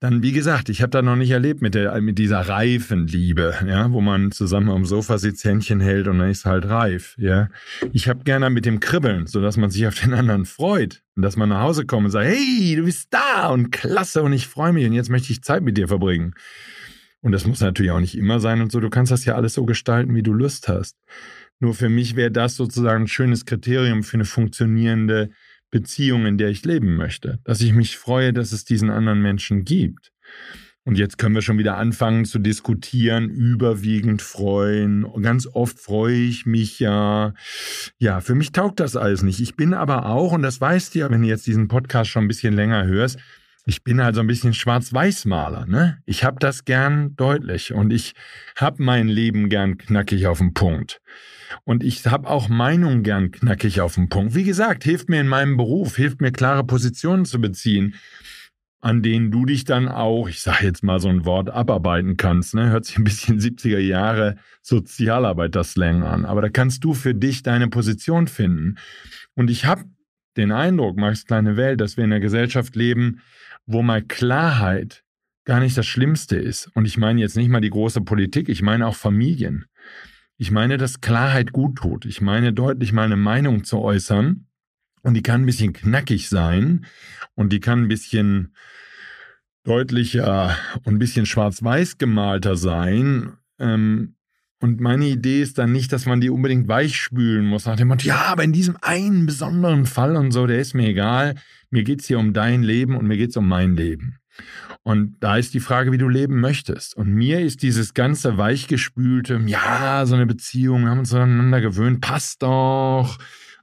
dann, 0.00 0.22
wie 0.22 0.32
gesagt, 0.32 0.70
ich 0.70 0.80
habe 0.80 0.90
da 0.90 1.02
noch 1.02 1.14
nicht 1.14 1.30
erlebt 1.30 1.60
mit, 1.60 1.74
der, 1.74 2.00
mit 2.00 2.18
dieser 2.18 2.40
reifen 2.40 3.06
Liebe, 3.06 3.54
ja, 3.66 3.92
wo 3.92 4.00
man 4.00 4.32
zusammen 4.32 4.70
am 4.70 4.86
Sofa 4.86 5.18
sitzt, 5.18 5.44
Händchen 5.44 5.80
hält 5.80 6.08
und 6.08 6.18
dann 6.18 6.30
ist 6.30 6.46
halt 6.46 6.66
reif, 6.66 7.14
ja. 7.18 7.48
Ich 7.92 8.08
habe 8.08 8.24
gerne 8.24 8.48
mit 8.48 8.64
dem 8.64 8.80
Kribbeln, 8.80 9.26
sodass 9.26 9.58
man 9.58 9.68
sich 9.68 9.86
auf 9.86 10.00
den 10.00 10.14
anderen 10.14 10.46
freut 10.46 11.02
und 11.16 11.22
dass 11.22 11.36
man 11.36 11.50
nach 11.50 11.60
Hause 11.60 11.84
kommt 11.84 12.06
und 12.06 12.10
sagt, 12.12 12.26
hey, 12.26 12.74
du 12.76 12.84
bist 12.84 13.08
da 13.12 13.48
und 13.48 13.72
klasse 13.72 14.22
und 14.22 14.32
ich 14.32 14.46
freue 14.46 14.72
mich 14.72 14.86
und 14.86 14.94
jetzt 14.94 15.10
möchte 15.10 15.32
ich 15.32 15.42
Zeit 15.42 15.62
mit 15.62 15.76
dir 15.76 15.88
verbringen. 15.88 16.32
Und 17.20 17.32
das 17.32 17.46
muss 17.46 17.60
natürlich 17.60 17.92
auch 17.92 18.00
nicht 18.00 18.16
immer 18.16 18.40
sein 18.40 18.62
und 18.62 18.72
so. 18.72 18.80
Du 18.80 18.88
kannst 18.88 19.12
das 19.12 19.26
ja 19.26 19.34
alles 19.34 19.52
so 19.52 19.66
gestalten, 19.66 20.14
wie 20.14 20.22
du 20.22 20.32
Lust 20.32 20.68
hast. 20.68 20.96
Nur 21.58 21.74
für 21.74 21.90
mich 21.90 22.16
wäre 22.16 22.30
das 22.30 22.56
sozusagen 22.56 23.04
ein 23.04 23.08
schönes 23.08 23.44
Kriterium 23.44 24.02
für 24.02 24.14
eine 24.14 24.24
funktionierende 24.24 25.28
Beziehung, 25.70 26.26
in 26.26 26.38
der 26.38 26.48
ich 26.48 26.64
leben 26.64 26.96
möchte. 26.96 27.38
Dass 27.44 27.60
ich 27.60 27.72
mich 27.72 27.96
freue, 27.96 28.32
dass 28.32 28.52
es 28.52 28.64
diesen 28.64 28.90
anderen 28.90 29.22
Menschen 29.22 29.64
gibt. 29.64 30.12
Und 30.84 30.96
jetzt 30.96 31.18
können 31.18 31.34
wir 31.34 31.42
schon 31.42 31.58
wieder 31.58 31.76
anfangen 31.76 32.24
zu 32.24 32.38
diskutieren, 32.38 33.28
überwiegend 33.28 34.22
freuen. 34.22 35.06
Ganz 35.22 35.46
oft 35.46 35.78
freue 35.78 36.16
ich 36.16 36.46
mich 36.46 36.80
ja. 36.80 37.34
Ja, 37.98 38.20
für 38.20 38.34
mich 38.34 38.52
taugt 38.52 38.80
das 38.80 38.96
alles 38.96 39.22
nicht. 39.22 39.40
Ich 39.40 39.56
bin 39.56 39.74
aber 39.74 40.06
auch, 40.06 40.32
und 40.32 40.42
das 40.42 40.60
weißt 40.60 40.94
du 40.94 41.00
ja, 41.00 41.10
wenn 41.10 41.22
du 41.22 41.28
jetzt 41.28 41.46
diesen 41.46 41.68
Podcast 41.68 42.10
schon 42.10 42.24
ein 42.24 42.28
bisschen 42.28 42.54
länger 42.54 42.86
hörst, 42.86 43.18
ich 43.70 43.84
bin 43.84 44.02
halt 44.02 44.16
so 44.16 44.20
ein 44.20 44.26
bisschen 44.26 44.52
Schwarz-Weiß-Maler. 44.52 45.64
Ne? 45.66 46.02
Ich 46.04 46.24
habe 46.24 46.40
das 46.40 46.64
gern 46.64 47.14
deutlich 47.14 47.72
und 47.72 47.92
ich 47.92 48.14
habe 48.56 48.82
mein 48.82 49.06
Leben 49.06 49.48
gern 49.48 49.78
knackig 49.78 50.26
auf 50.26 50.38
den 50.38 50.54
Punkt. 50.54 51.00
Und 51.62 51.84
ich 51.84 52.04
habe 52.04 52.28
auch 52.28 52.48
Meinungen 52.48 53.04
gern 53.04 53.30
knackig 53.30 53.80
auf 53.80 53.94
den 53.94 54.08
Punkt. 54.08 54.34
Wie 54.34 54.42
gesagt, 54.42 54.82
hilft 54.82 55.08
mir 55.08 55.20
in 55.20 55.28
meinem 55.28 55.56
Beruf, 55.56 55.94
hilft 55.94 56.20
mir 56.20 56.32
klare 56.32 56.64
Positionen 56.64 57.24
zu 57.24 57.40
beziehen, 57.40 57.94
an 58.80 59.04
denen 59.04 59.30
du 59.30 59.46
dich 59.46 59.66
dann 59.66 59.86
auch, 59.86 60.28
ich 60.28 60.42
sage 60.42 60.64
jetzt 60.64 60.82
mal 60.82 60.98
so 60.98 61.08
ein 61.08 61.24
Wort, 61.24 61.48
abarbeiten 61.48 62.16
kannst. 62.16 62.54
Ne? 62.54 62.70
Hört 62.70 62.86
sich 62.86 62.98
ein 62.98 63.04
bisschen 63.04 63.38
70er 63.38 63.78
Jahre 63.78 64.34
Sozialarbeiter-Slang 64.62 66.02
an. 66.02 66.24
Aber 66.24 66.42
da 66.42 66.48
kannst 66.48 66.82
du 66.82 66.92
für 66.92 67.14
dich 67.14 67.44
deine 67.44 67.68
Position 67.68 68.26
finden. 68.26 68.78
Und 69.36 69.48
ich 69.48 69.64
habe 69.64 69.84
den 70.36 70.50
Eindruck, 70.50 70.96
Max 70.96 71.24
kleine 71.24 71.56
Welt, 71.56 71.80
dass 71.80 71.96
wir 71.96 72.02
in 72.02 72.12
einer 72.12 72.20
Gesellschaft 72.20 72.74
leben, 72.74 73.20
wo 73.66 73.82
mal 73.82 74.02
Klarheit 74.02 75.04
gar 75.44 75.60
nicht 75.60 75.76
das 75.76 75.86
Schlimmste 75.86 76.36
ist. 76.36 76.68
Und 76.74 76.84
ich 76.86 76.96
meine 76.96 77.20
jetzt 77.20 77.36
nicht 77.36 77.48
mal 77.48 77.60
die 77.60 77.70
große 77.70 78.02
Politik, 78.02 78.48
ich 78.48 78.62
meine 78.62 78.86
auch 78.86 78.96
Familien. 78.96 79.66
Ich 80.36 80.50
meine, 80.50 80.78
dass 80.78 81.00
Klarheit 81.00 81.52
gut 81.52 81.76
tut. 81.76 82.06
Ich 82.06 82.20
meine, 82.20 82.52
deutlich 82.52 82.92
meine 82.92 83.16
Meinung 83.16 83.64
zu 83.64 83.78
äußern. 83.78 84.46
Und 85.02 85.14
die 85.14 85.22
kann 85.22 85.42
ein 85.42 85.46
bisschen 85.46 85.72
knackig 85.72 86.28
sein 86.28 86.86
und 87.34 87.52
die 87.52 87.60
kann 87.60 87.82
ein 87.82 87.88
bisschen 87.88 88.54
deutlicher 89.64 90.56
und 90.84 90.94
ein 90.94 90.98
bisschen 90.98 91.26
schwarz-weiß 91.26 91.98
gemalter 91.98 92.56
sein. 92.56 93.34
Ähm, 93.58 94.16
und 94.60 94.80
meine 94.80 95.06
Idee 95.06 95.40
ist 95.40 95.56
dann 95.56 95.72
nicht, 95.72 95.90
dass 95.92 96.04
man 96.04 96.20
die 96.20 96.28
unbedingt 96.28 96.68
weichspülen 96.68 97.46
muss, 97.46 97.64
nach 97.64 97.76
dem 97.76 97.88
Motto, 97.88 98.06
ja, 98.06 98.26
aber 98.26 98.44
in 98.44 98.52
diesem 98.52 98.76
einen 98.82 99.24
besonderen 99.24 99.86
Fall 99.86 100.16
und 100.16 100.32
so, 100.32 100.46
der 100.46 100.60
ist 100.60 100.74
mir 100.74 100.88
egal. 100.88 101.34
Mir 101.70 101.82
geht 101.82 102.02
es 102.02 102.06
hier 102.06 102.18
um 102.18 102.34
dein 102.34 102.62
Leben 102.62 102.96
und 102.96 103.06
mir 103.06 103.16
geht 103.16 103.30
es 103.30 103.36
um 103.36 103.48
mein 103.48 103.74
Leben. 103.74 104.18
Und 104.82 105.16
da 105.20 105.36
ist 105.36 105.54
die 105.54 105.60
Frage, 105.60 105.92
wie 105.92 105.98
du 105.98 106.08
leben 106.08 106.40
möchtest. 106.40 106.94
Und 106.94 107.12
mir 107.12 107.40
ist 107.40 107.62
dieses 107.62 107.94
ganze 107.94 108.36
weichgespülte, 108.36 109.40
ja, 109.46 110.04
so 110.04 110.14
eine 110.14 110.26
Beziehung, 110.26 110.88
haben 110.88 111.00
uns 111.00 111.14
aneinander 111.14 111.60
gewöhnt, 111.60 112.00
passt 112.00 112.42
doch. 112.42 113.18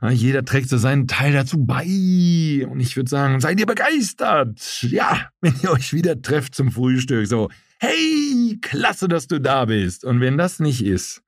Jeder 0.10 0.46
trägt 0.46 0.70
so 0.70 0.77
seinen 0.77 1.08
Teil 1.08 1.34
dazu 1.34 1.63
bei. 1.66 2.68
Und 2.68 2.80
ich 2.80 2.96
würde 2.96 3.10
sagen, 3.10 3.39
seid 3.39 3.60
ihr 3.60 3.66
begeistert? 3.66 4.84
Ja, 4.84 5.30
wenn 5.42 5.56
ihr 5.62 5.72
euch 5.72 5.94
wieder 5.94 6.22
trefft 6.22 6.54
zum 6.54 6.72
Frühstück, 6.72 7.25
so, 7.27 7.50
hey, 7.79 8.57
klasse, 8.62 9.07
dass 9.07 9.27
du 9.27 9.39
da 9.39 9.65
bist. 9.65 10.05
Und 10.05 10.19
wenn 10.22 10.38
das 10.38 10.60
nicht 10.60 10.84
ist, 10.84 11.24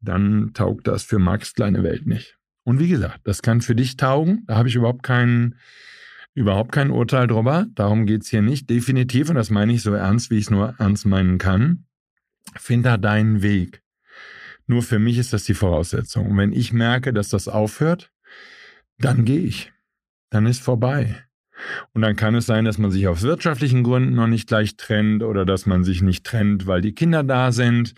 dann 0.00 0.52
taugt 0.54 0.86
das 0.86 1.04
für 1.04 1.18
Max 1.18 1.54
kleine 1.54 1.82
Welt 1.82 2.06
nicht. 2.06 2.36
Und 2.64 2.78
wie 2.78 2.88
gesagt, 2.88 3.20
das 3.24 3.42
kann 3.42 3.60
für 3.60 3.74
dich 3.74 3.96
taugen. 3.96 4.44
Da 4.46 4.56
habe 4.56 4.68
ich 4.68 4.74
überhaupt 4.74 5.02
keinen, 5.02 5.56
überhaupt 6.34 6.72
kein 6.72 6.90
Urteil 6.90 7.26
drüber. 7.26 7.66
Darum 7.74 8.06
geht 8.06 8.22
es 8.22 8.28
hier 8.28 8.42
nicht. 8.42 8.70
Definitiv, 8.70 9.30
und 9.30 9.36
das 9.36 9.50
meine 9.50 9.72
ich 9.72 9.82
so 9.82 9.92
ernst, 9.92 10.30
wie 10.30 10.38
ich 10.38 10.44
es 10.44 10.50
nur 10.50 10.74
ernst 10.78 11.06
meinen 11.06 11.38
kann. 11.38 11.86
Find 12.56 12.86
da 12.86 12.96
deinen 12.96 13.42
Weg. 13.42 13.82
Nur 14.66 14.82
für 14.82 14.98
mich 14.98 15.18
ist 15.18 15.32
das 15.32 15.44
die 15.44 15.54
Voraussetzung. 15.54 16.30
Und 16.30 16.36
wenn 16.36 16.52
ich 16.52 16.72
merke, 16.72 17.12
dass 17.12 17.28
das 17.28 17.48
aufhört, 17.48 18.12
dann 18.98 19.24
gehe 19.24 19.40
ich. 19.40 19.72
Dann 20.30 20.46
ist 20.46 20.62
vorbei. 20.62 21.24
Und 21.92 22.02
dann 22.02 22.16
kann 22.16 22.34
es 22.34 22.46
sein, 22.46 22.64
dass 22.64 22.78
man 22.78 22.90
sich 22.90 23.08
aus 23.08 23.22
wirtschaftlichen 23.22 23.82
Gründen 23.82 24.14
noch 24.14 24.26
nicht 24.26 24.48
gleich 24.48 24.76
trennt 24.76 25.22
oder 25.22 25.44
dass 25.44 25.66
man 25.66 25.84
sich 25.84 26.02
nicht 26.02 26.24
trennt, 26.24 26.66
weil 26.66 26.80
die 26.80 26.94
Kinder 26.94 27.22
da 27.22 27.52
sind. 27.52 27.94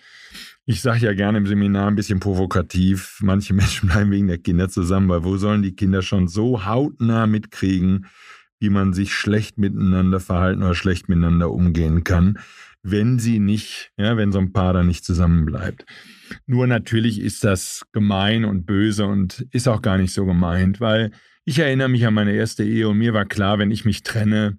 Ich 0.66 0.80
sage 0.80 1.00
ja 1.00 1.12
gerne 1.12 1.38
im 1.38 1.46
Seminar 1.46 1.88
ein 1.88 1.96
bisschen 1.96 2.20
provokativ, 2.20 3.18
manche 3.22 3.54
Menschen 3.54 3.88
bleiben 3.88 4.10
wegen 4.10 4.28
der 4.28 4.38
Kinder 4.38 4.68
zusammen, 4.68 5.08
weil 5.08 5.24
wo 5.24 5.36
sollen 5.36 5.62
die 5.62 5.74
Kinder 5.74 6.02
schon 6.02 6.28
so 6.28 6.64
hautnah 6.64 7.26
mitkriegen, 7.26 8.06
wie 8.60 8.70
man 8.70 8.92
sich 8.92 9.12
schlecht 9.12 9.58
miteinander 9.58 10.20
verhalten 10.20 10.62
oder 10.62 10.74
schlecht 10.74 11.08
miteinander 11.08 11.50
umgehen 11.50 12.02
kann, 12.02 12.38
wenn 12.82 13.18
sie 13.18 13.38
nicht, 13.38 13.92
ja, 13.96 14.16
wenn 14.16 14.32
so 14.32 14.38
ein 14.38 14.52
Paar 14.52 14.72
da 14.72 14.82
nicht 14.82 15.04
zusammenbleibt. 15.04 15.84
Nur 16.46 16.66
natürlich 16.66 17.20
ist 17.20 17.44
das 17.44 17.84
gemein 17.92 18.44
und 18.44 18.66
böse 18.66 19.06
und 19.06 19.46
ist 19.50 19.68
auch 19.68 19.82
gar 19.82 19.98
nicht 19.98 20.12
so 20.12 20.24
gemeint, 20.24 20.80
weil 20.80 21.10
ich 21.44 21.58
erinnere 21.58 21.88
mich 21.88 22.06
an 22.06 22.14
meine 22.14 22.32
erste 22.32 22.64
Ehe 22.64 22.88
und 22.88 22.98
mir 22.98 23.14
war 23.14 23.26
klar, 23.26 23.58
wenn 23.58 23.70
ich 23.70 23.84
mich 23.84 24.02
trenne, 24.02 24.58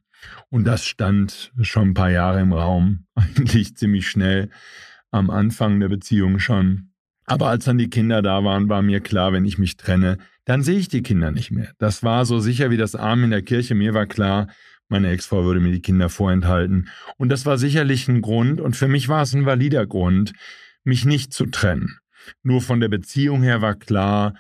und 0.49 0.65
das 0.65 0.85
stand 0.85 1.51
schon 1.61 1.89
ein 1.89 1.93
paar 1.93 2.09
Jahre 2.09 2.41
im 2.41 2.53
Raum, 2.53 3.05
eigentlich 3.15 3.75
ziemlich 3.75 4.07
schnell 4.07 4.49
am 5.11 5.29
Anfang 5.29 5.79
der 5.79 5.89
Beziehung 5.89 6.39
schon. 6.39 6.91
Aber 7.25 7.49
als 7.49 7.65
dann 7.65 7.77
die 7.77 7.89
Kinder 7.89 8.21
da 8.21 8.43
waren, 8.43 8.69
war 8.69 8.81
mir 8.81 8.99
klar, 8.99 9.33
wenn 9.33 9.45
ich 9.45 9.57
mich 9.57 9.77
trenne, 9.77 10.17
dann 10.45 10.61
sehe 10.61 10.77
ich 10.77 10.89
die 10.89 11.01
Kinder 11.01 11.31
nicht 11.31 11.51
mehr. 11.51 11.71
Das 11.79 12.03
war 12.03 12.25
so 12.25 12.39
sicher 12.39 12.69
wie 12.69 12.77
das 12.77 12.95
Arm 12.95 13.23
in 13.23 13.31
der 13.31 13.41
Kirche. 13.41 13.73
Mir 13.73 13.95
war 13.95 14.05
klar, 14.05 14.47
meine 14.89 15.09
Ex-Frau 15.09 15.43
würde 15.43 15.59
mir 15.59 15.71
die 15.71 15.81
Kinder 15.81 16.09
vorenthalten. 16.09 16.89
Und 17.17 17.29
das 17.29 17.47
war 17.47 17.57
sicherlich 17.57 18.07
ein 18.07 18.21
Grund, 18.21 18.61
und 18.61 18.75
für 18.75 18.87
mich 18.87 19.07
war 19.07 19.23
es 19.23 19.33
ein 19.33 19.45
valider 19.47 19.87
Grund, 19.87 20.33
mich 20.83 21.05
nicht 21.05 21.33
zu 21.33 21.47
trennen. 21.47 21.97
Nur 22.43 22.61
von 22.61 22.79
der 22.79 22.89
Beziehung 22.89 23.41
her 23.41 23.61
war 23.61 23.73
klar, 23.73 24.35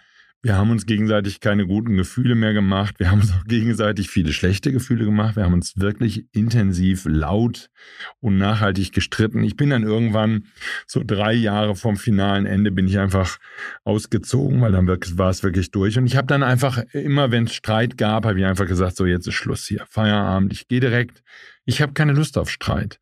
wir 0.45 0.57
haben 0.57 0.69
uns 0.69 0.85
gegenseitig 0.85 1.39
keine 1.39 1.65
guten 1.65 1.97
Gefühle 1.97 2.35
mehr 2.35 2.53
gemacht. 2.53 2.99
Wir 2.99 3.09
haben 3.09 3.21
uns 3.21 3.31
auch 3.31 3.45
gegenseitig 3.45 4.11
viele 4.11 4.31
schlechte 4.31 4.71
Gefühle 4.71 5.03
gemacht. 5.03 5.35
Wir 5.35 5.43
haben 5.43 5.55
uns 5.55 5.75
wirklich 5.75 6.27
intensiv, 6.33 7.07
laut 7.09 7.71
und 8.19 8.37
nachhaltig 8.37 8.91
gestritten. 8.91 9.43
Ich 9.43 9.55
bin 9.55 9.71
dann 9.71 9.81
irgendwann 9.81 10.45
so 10.85 11.01
drei 11.03 11.33
Jahre 11.33 11.75
vom 11.75 11.97
finalen 11.97 12.45
Ende 12.45 12.71
bin 12.71 12.87
ich 12.87 12.99
einfach 12.99 13.39
ausgezogen, 13.85 14.61
weil 14.61 14.71
dann 14.71 14.87
war 14.87 15.29
es 15.31 15.41
wirklich 15.41 15.71
durch. 15.71 15.97
Und 15.97 16.05
ich 16.05 16.15
habe 16.15 16.27
dann 16.27 16.43
einfach 16.43 16.77
immer, 16.93 17.31
wenn 17.31 17.45
es 17.45 17.55
Streit 17.55 17.97
gab, 17.97 18.27
habe 18.27 18.37
ich 18.37 18.45
einfach 18.45 18.67
gesagt, 18.67 18.97
so 18.97 19.07
jetzt 19.07 19.27
ist 19.27 19.33
Schluss 19.33 19.65
hier, 19.65 19.83
Feierabend. 19.89 20.53
Ich 20.53 20.67
gehe 20.67 20.79
direkt. 20.79 21.23
Ich 21.65 21.81
habe 21.81 21.93
keine 21.93 22.13
Lust 22.13 22.37
auf 22.37 22.51
Streit. 22.51 22.99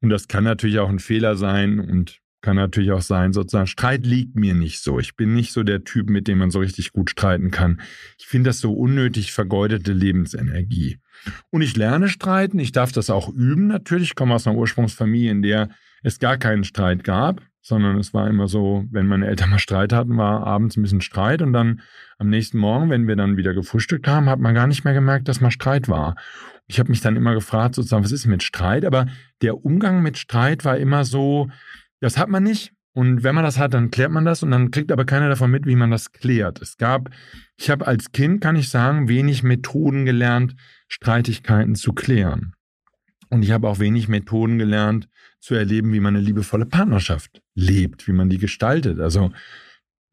Und 0.00 0.10
das 0.10 0.26
kann 0.26 0.42
natürlich 0.42 0.80
auch 0.80 0.88
ein 0.88 0.98
Fehler 0.98 1.36
sein 1.36 1.78
und 1.78 2.20
kann 2.40 2.56
natürlich 2.56 2.92
auch 2.92 3.02
sein, 3.02 3.32
sozusagen, 3.32 3.66
Streit 3.66 4.06
liegt 4.06 4.34
mir 4.34 4.54
nicht 4.54 4.82
so. 4.82 4.98
Ich 4.98 5.16
bin 5.16 5.34
nicht 5.34 5.52
so 5.52 5.62
der 5.62 5.84
Typ, 5.84 6.08
mit 6.08 6.26
dem 6.26 6.38
man 6.38 6.50
so 6.50 6.60
richtig 6.60 6.92
gut 6.92 7.10
streiten 7.10 7.50
kann. 7.50 7.80
Ich 8.18 8.26
finde 8.26 8.50
das 8.50 8.60
so 8.60 8.72
unnötig 8.72 9.32
vergeudete 9.32 9.92
Lebensenergie. 9.92 10.98
Und 11.50 11.62
ich 11.62 11.76
lerne 11.76 12.08
streiten, 12.08 12.58
ich 12.58 12.72
darf 12.72 12.92
das 12.92 13.10
auch 13.10 13.28
üben 13.28 13.66
natürlich. 13.66 14.08
Ich 14.10 14.14
komme 14.14 14.34
aus 14.34 14.46
einer 14.46 14.56
Ursprungsfamilie, 14.56 15.30
in 15.30 15.42
der 15.42 15.68
es 16.02 16.18
gar 16.18 16.38
keinen 16.38 16.64
Streit 16.64 17.04
gab, 17.04 17.42
sondern 17.60 17.98
es 17.98 18.14
war 18.14 18.26
immer 18.28 18.48
so, 18.48 18.86
wenn 18.90 19.06
meine 19.06 19.26
Eltern 19.26 19.50
mal 19.50 19.58
Streit 19.58 19.92
hatten, 19.92 20.16
war 20.16 20.46
abends 20.46 20.76
ein 20.76 20.82
bisschen 20.82 21.02
Streit 21.02 21.42
und 21.42 21.52
dann 21.52 21.82
am 22.18 22.28
nächsten 22.30 22.58
Morgen, 22.58 22.88
wenn 22.88 23.06
wir 23.06 23.16
dann 23.16 23.36
wieder 23.36 23.52
gefrühstückt 23.52 24.08
haben, 24.08 24.30
hat 24.30 24.40
man 24.40 24.54
gar 24.54 24.66
nicht 24.66 24.84
mehr 24.84 24.94
gemerkt, 24.94 25.28
dass 25.28 25.42
mal 25.42 25.50
Streit 25.50 25.88
war. 25.88 26.16
Ich 26.68 26.78
habe 26.78 26.90
mich 26.90 27.00
dann 27.00 27.16
immer 27.16 27.34
gefragt, 27.34 27.74
sozusagen, 27.74 28.04
was 28.04 28.12
ist 28.12 28.26
mit 28.26 28.42
Streit? 28.42 28.84
Aber 28.84 29.06
der 29.42 29.64
Umgang 29.64 30.02
mit 30.02 30.16
Streit 30.16 30.64
war 30.64 30.78
immer 30.78 31.04
so, 31.04 31.50
das 32.00 32.18
hat 32.18 32.28
man 32.28 32.42
nicht. 32.42 32.72
Und 32.92 33.22
wenn 33.22 33.36
man 33.36 33.44
das 33.44 33.58
hat, 33.58 33.72
dann 33.72 33.90
klärt 33.90 34.10
man 34.10 34.24
das 34.24 34.42
und 34.42 34.50
dann 34.50 34.72
kriegt 34.72 34.90
aber 34.90 35.04
keiner 35.04 35.28
davon 35.28 35.50
mit, 35.50 35.64
wie 35.64 35.76
man 35.76 35.92
das 35.92 36.12
klärt. 36.12 36.60
Es 36.60 36.76
gab, 36.76 37.10
ich 37.56 37.70
habe 37.70 37.86
als 37.86 38.10
Kind, 38.10 38.40
kann 38.40 38.56
ich 38.56 38.68
sagen, 38.68 39.08
wenig 39.08 39.44
Methoden 39.44 40.04
gelernt, 40.04 40.56
Streitigkeiten 40.88 41.76
zu 41.76 41.92
klären. 41.92 42.54
Und 43.28 43.44
ich 43.44 43.52
habe 43.52 43.68
auch 43.68 43.78
wenig 43.78 44.08
Methoden 44.08 44.58
gelernt, 44.58 45.08
zu 45.38 45.54
erleben, 45.54 45.92
wie 45.92 46.00
man 46.00 46.16
eine 46.16 46.24
liebevolle 46.24 46.66
Partnerschaft 46.66 47.42
lebt, 47.54 48.08
wie 48.08 48.12
man 48.12 48.28
die 48.28 48.38
gestaltet. 48.38 48.98
Also 48.98 49.32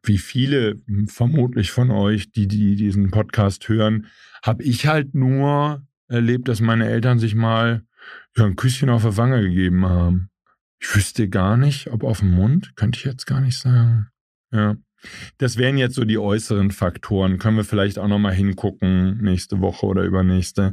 wie 0.04 0.18
viele 0.18 0.80
vermutlich 1.06 1.72
von 1.72 1.90
euch, 1.90 2.30
die, 2.30 2.46
die 2.46 2.76
diesen 2.76 3.10
Podcast 3.10 3.68
hören, 3.68 4.06
habe 4.42 4.62
ich 4.62 4.86
halt 4.86 5.14
nur 5.14 5.86
erlebt, 6.06 6.48
dass 6.48 6.60
meine 6.60 6.88
Eltern 6.88 7.18
sich 7.18 7.34
mal 7.34 7.82
ja, 8.36 8.44
ein 8.44 8.56
Küsschen 8.56 8.88
auf 8.88 9.02
der 9.02 9.16
Wange 9.16 9.42
gegeben 9.42 9.84
haben. 9.84 10.30
Ich 10.80 10.94
wüsste 10.94 11.28
gar 11.28 11.56
nicht, 11.56 11.90
ob 11.90 12.04
auf 12.04 12.20
dem 12.20 12.30
Mund, 12.30 12.76
könnte 12.76 12.98
ich 12.98 13.04
jetzt 13.04 13.26
gar 13.26 13.40
nicht 13.40 13.58
sagen. 13.58 14.08
Ja. 14.52 14.76
Das 15.38 15.56
wären 15.56 15.78
jetzt 15.78 15.94
so 15.94 16.04
die 16.04 16.18
äußeren 16.18 16.70
Faktoren. 16.70 17.38
Können 17.38 17.56
wir 17.56 17.64
vielleicht 17.64 17.98
auch 17.98 18.08
nochmal 18.08 18.34
hingucken, 18.34 19.18
nächste 19.18 19.60
Woche 19.60 19.86
oder 19.86 20.02
übernächste. 20.02 20.72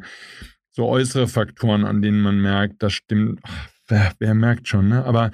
So 0.71 0.87
äußere 0.87 1.27
Faktoren, 1.27 1.85
an 1.85 2.01
denen 2.01 2.21
man 2.21 2.41
merkt, 2.41 2.81
das 2.81 2.93
stimmt. 2.93 3.39
Ach, 3.43 3.69
wer, 3.87 4.13
wer, 4.19 4.33
merkt 4.33 4.67
schon, 4.67 4.87
ne? 4.87 5.05
Aber 5.05 5.31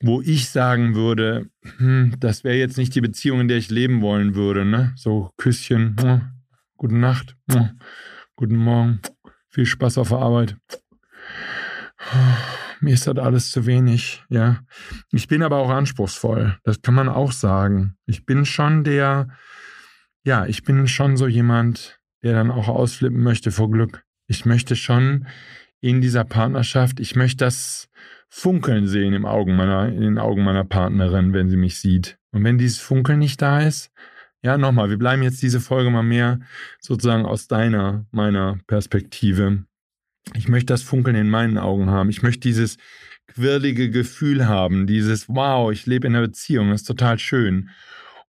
wo 0.00 0.20
ich 0.22 0.48
sagen 0.48 0.94
würde, 0.94 1.50
hm, 1.76 2.16
das 2.18 2.44
wäre 2.44 2.56
jetzt 2.56 2.78
nicht 2.78 2.94
die 2.94 3.02
Beziehung, 3.02 3.40
in 3.40 3.48
der 3.48 3.58
ich 3.58 3.70
leben 3.70 4.00
wollen 4.00 4.34
würde, 4.34 4.64
ne? 4.64 4.92
So 4.96 5.30
Küsschen, 5.36 5.96
oh, 6.02 6.20
gute 6.76 6.96
Nacht, 6.96 7.36
oh, 7.52 7.68
guten 8.36 8.56
Morgen, 8.56 9.00
viel 9.48 9.66
Spaß 9.66 9.98
auf 9.98 10.08
der 10.08 10.18
Arbeit. 10.18 10.56
Oh 12.12 12.69
mir 12.80 12.94
ist 12.94 13.06
das 13.06 13.16
alles 13.18 13.50
zu 13.50 13.66
wenig, 13.66 14.24
ja. 14.28 14.60
Ich 15.12 15.28
bin 15.28 15.42
aber 15.42 15.58
auch 15.58 15.70
anspruchsvoll, 15.70 16.58
das 16.64 16.82
kann 16.82 16.94
man 16.94 17.08
auch 17.08 17.32
sagen. 17.32 17.96
Ich 18.06 18.26
bin 18.26 18.44
schon 18.44 18.84
der, 18.84 19.28
ja, 20.24 20.46
ich 20.46 20.62
bin 20.64 20.86
schon 20.88 21.16
so 21.16 21.26
jemand, 21.26 21.98
der 22.22 22.34
dann 22.34 22.50
auch 22.50 22.68
ausflippen 22.68 23.22
möchte 23.22 23.50
vor 23.50 23.70
Glück. 23.70 24.04
Ich 24.26 24.44
möchte 24.44 24.76
schon 24.76 25.26
in 25.80 26.00
dieser 26.00 26.24
Partnerschaft, 26.24 27.00
ich 27.00 27.16
möchte 27.16 27.44
das 27.44 27.88
Funkeln 28.28 28.86
sehen 28.86 29.12
im 29.12 29.26
Augen 29.26 29.56
meiner, 29.56 29.88
in 29.88 30.02
den 30.02 30.18
Augen 30.18 30.44
meiner 30.44 30.64
Partnerin, 30.64 31.32
wenn 31.32 31.48
sie 31.48 31.56
mich 31.56 31.80
sieht. 31.80 32.18
Und 32.30 32.44
wenn 32.44 32.58
dieses 32.58 32.78
Funkeln 32.78 33.18
nicht 33.18 33.42
da 33.42 33.60
ist, 33.60 33.90
ja, 34.42 34.56
nochmal, 34.56 34.88
wir 34.88 34.98
bleiben 34.98 35.22
jetzt 35.22 35.42
diese 35.42 35.60
Folge 35.60 35.90
mal 35.90 36.02
mehr 36.02 36.40
sozusagen 36.80 37.26
aus 37.26 37.46
deiner, 37.46 38.06
meiner 38.10 38.58
Perspektive. 38.66 39.64
Ich 40.34 40.48
möchte 40.48 40.72
das 40.72 40.82
Funkeln 40.82 41.16
in 41.16 41.30
meinen 41.30 41.58
Augen 41.58 41.90
haben. 41.90 42.10
Ich 42.10 42.22
möchte 42.22 42.40
dieses 42.40 42.76
quirlige 43.26 43.90
Gefühl 43.90 44.46
haben, 44.46 44.86
dieses 44.86 45.28
Wow, 45.28 45.70
ich 45.72 45.86
lebe 45.86 46.06
in 46.06 46.14
einer 46.14 46.26
Beziehung, 46.26 46.70
das 46.70 46.82
ist 46.82 46.86
total 46.86 47.18
schön. 47.18 47.70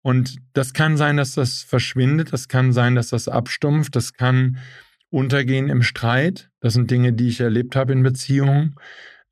Und 0.02 0.38
das 0.54 0.74
kann 0.74 0.98
sein, 0.98 1.18
dass 1.18 1.34
das 1.34 1.62
verschwindet, 1.62 2.34
das 2.34 2.48
kann 2.48 2.74
sein, 2.74 2.96
dass 2.96 3.10
das 3.10 3.28
abstumpft, 3.28 3.96
das 3.96 4.14
kann 4.14 4.58
untergehen 5.10 5.70
im 5.70 5.84
Streit. 5.84 6.50
Das 6.60 6.74
sind 6.74 6.90
Dinge, 6.90 7.14
die 7.14 7.28
ich 7.28 7.42
erlebt 7.42 7.76
habe 7.76 7.94
in 7.94 8.02
Beziehungen. 8.02 8.76